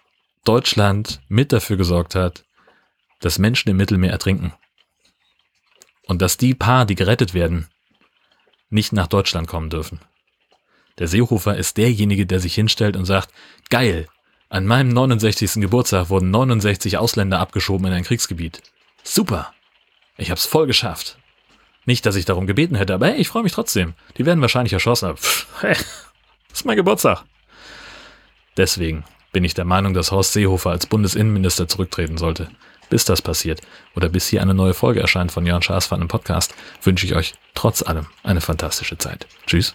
Deutschland 0.44 1.20
mit 1.28 1.52
dafür 1.52 1.76
gesorgt 1.76 2.14
hat, 2.14 2.44
dass 3.20 3.38
Menschen 3.38 3.68
im 3.68 3.76
Mittelmeer 3.76 4.10
ertrinken. 4.10 4.54
Und 6.06 6.22
dass 6.22 6.38
die 6.38 6.54
paar, 6.54 6.86
die 6.86 6.94
gerettet 6.94 7.34
werden, 7.34 7.68
nicht 8.70 8.94
nach 8.94 9.08
Deutschland 9.08 9.46
kommen 9.46 9.68
dürfen. 9.68 10.00
Der 10.96 11.06
Seehofer 11.06 11.56
ist 11.58 11.76
derjenige, 11.76 12.24
der 12.24 12.40
sich 12.40 12.54
hinstellt 12.54 12.96
und 12.96 13.04
sagt, 13.04 13.30
geil, 13.68 14.08
an 14.48 14.64
meinem 14.64 14.88
69. 14.88 15.60
Geburtstag 15.60 16.08
wurden 16.08 16.30
69 16.30 16.96
Ausländer 16.96 17.40
abgeschoben 17.40 17.86
in 17.88 17.92
ein 17.92 18.04
Kriegsgebiet. 18.04 18.62
Super. 19.04 19.52
Ich 20.16 20.30
hab's 20.30 20.46
voll 20.46 20.66
geschafft. 20.66 21.18
Nicht, 21.88 22.04
dass 22.04 22.16
ich 22.16 22.26
darum 22.26 22.46
gebeten 22.46 22.74
hätte, 22.74 22.92
aber 22.92 23.06
hey, 23.06 23.16
ich 23.16 23.28
freue 23.28 23.42
mich 23.42 23.52
trotzdem. 23.52 23.94
Die 24.18 24.26
werden 24.26 24.42
wahrscheinlich 24.42 24.74
erschossen. 24.74 25.16
Pff, 25.16 25.46
hey, 25.62 25.74
ist 26.52 26.66
mein 26.66 26.76
Geburtstag. 26.76 27.24
Deswegen 28.58 29.04
bin 29.32 29.42
ich 29.42 29.54
der 29.54 29.64
Meinung, 29.64 29.94
dass 29.94 30.12
Horst 30.12 30.34
Seehofer 30.34 30.68
als 30.68 30.84
Bundesinnenminister 30.84 31.66
zurücktreten 31.66 32.18
sollte. 32.18 32.50
Bis 32.90 33.06
das 33.06 33.22
passiert 33.22 33.62
oder 33.96 34.10
bis 34.10 34.28
hier 34.28 34.42
eine 34.42 34.52
neue 34.52 34.74
Folge 34.74 35.00
erscheint 35.00 35.32
von 35.32 35.46
Jörn 35.46 35.62
Schaas 35.62 35.86
von 35.86 35.98
einem 35.98 36.08
Podcast, 36.08 36.54
wünsche 36.82 37.06
ich 37.06 37.14
euch 37.14 37.32
trotz 37.54 37.80
allem 37.80 38.04
eine 38.22 38.42
fantastische 38.42 38.98
Zeit. 38.98 39.26
Tschüss. 39.46 39.74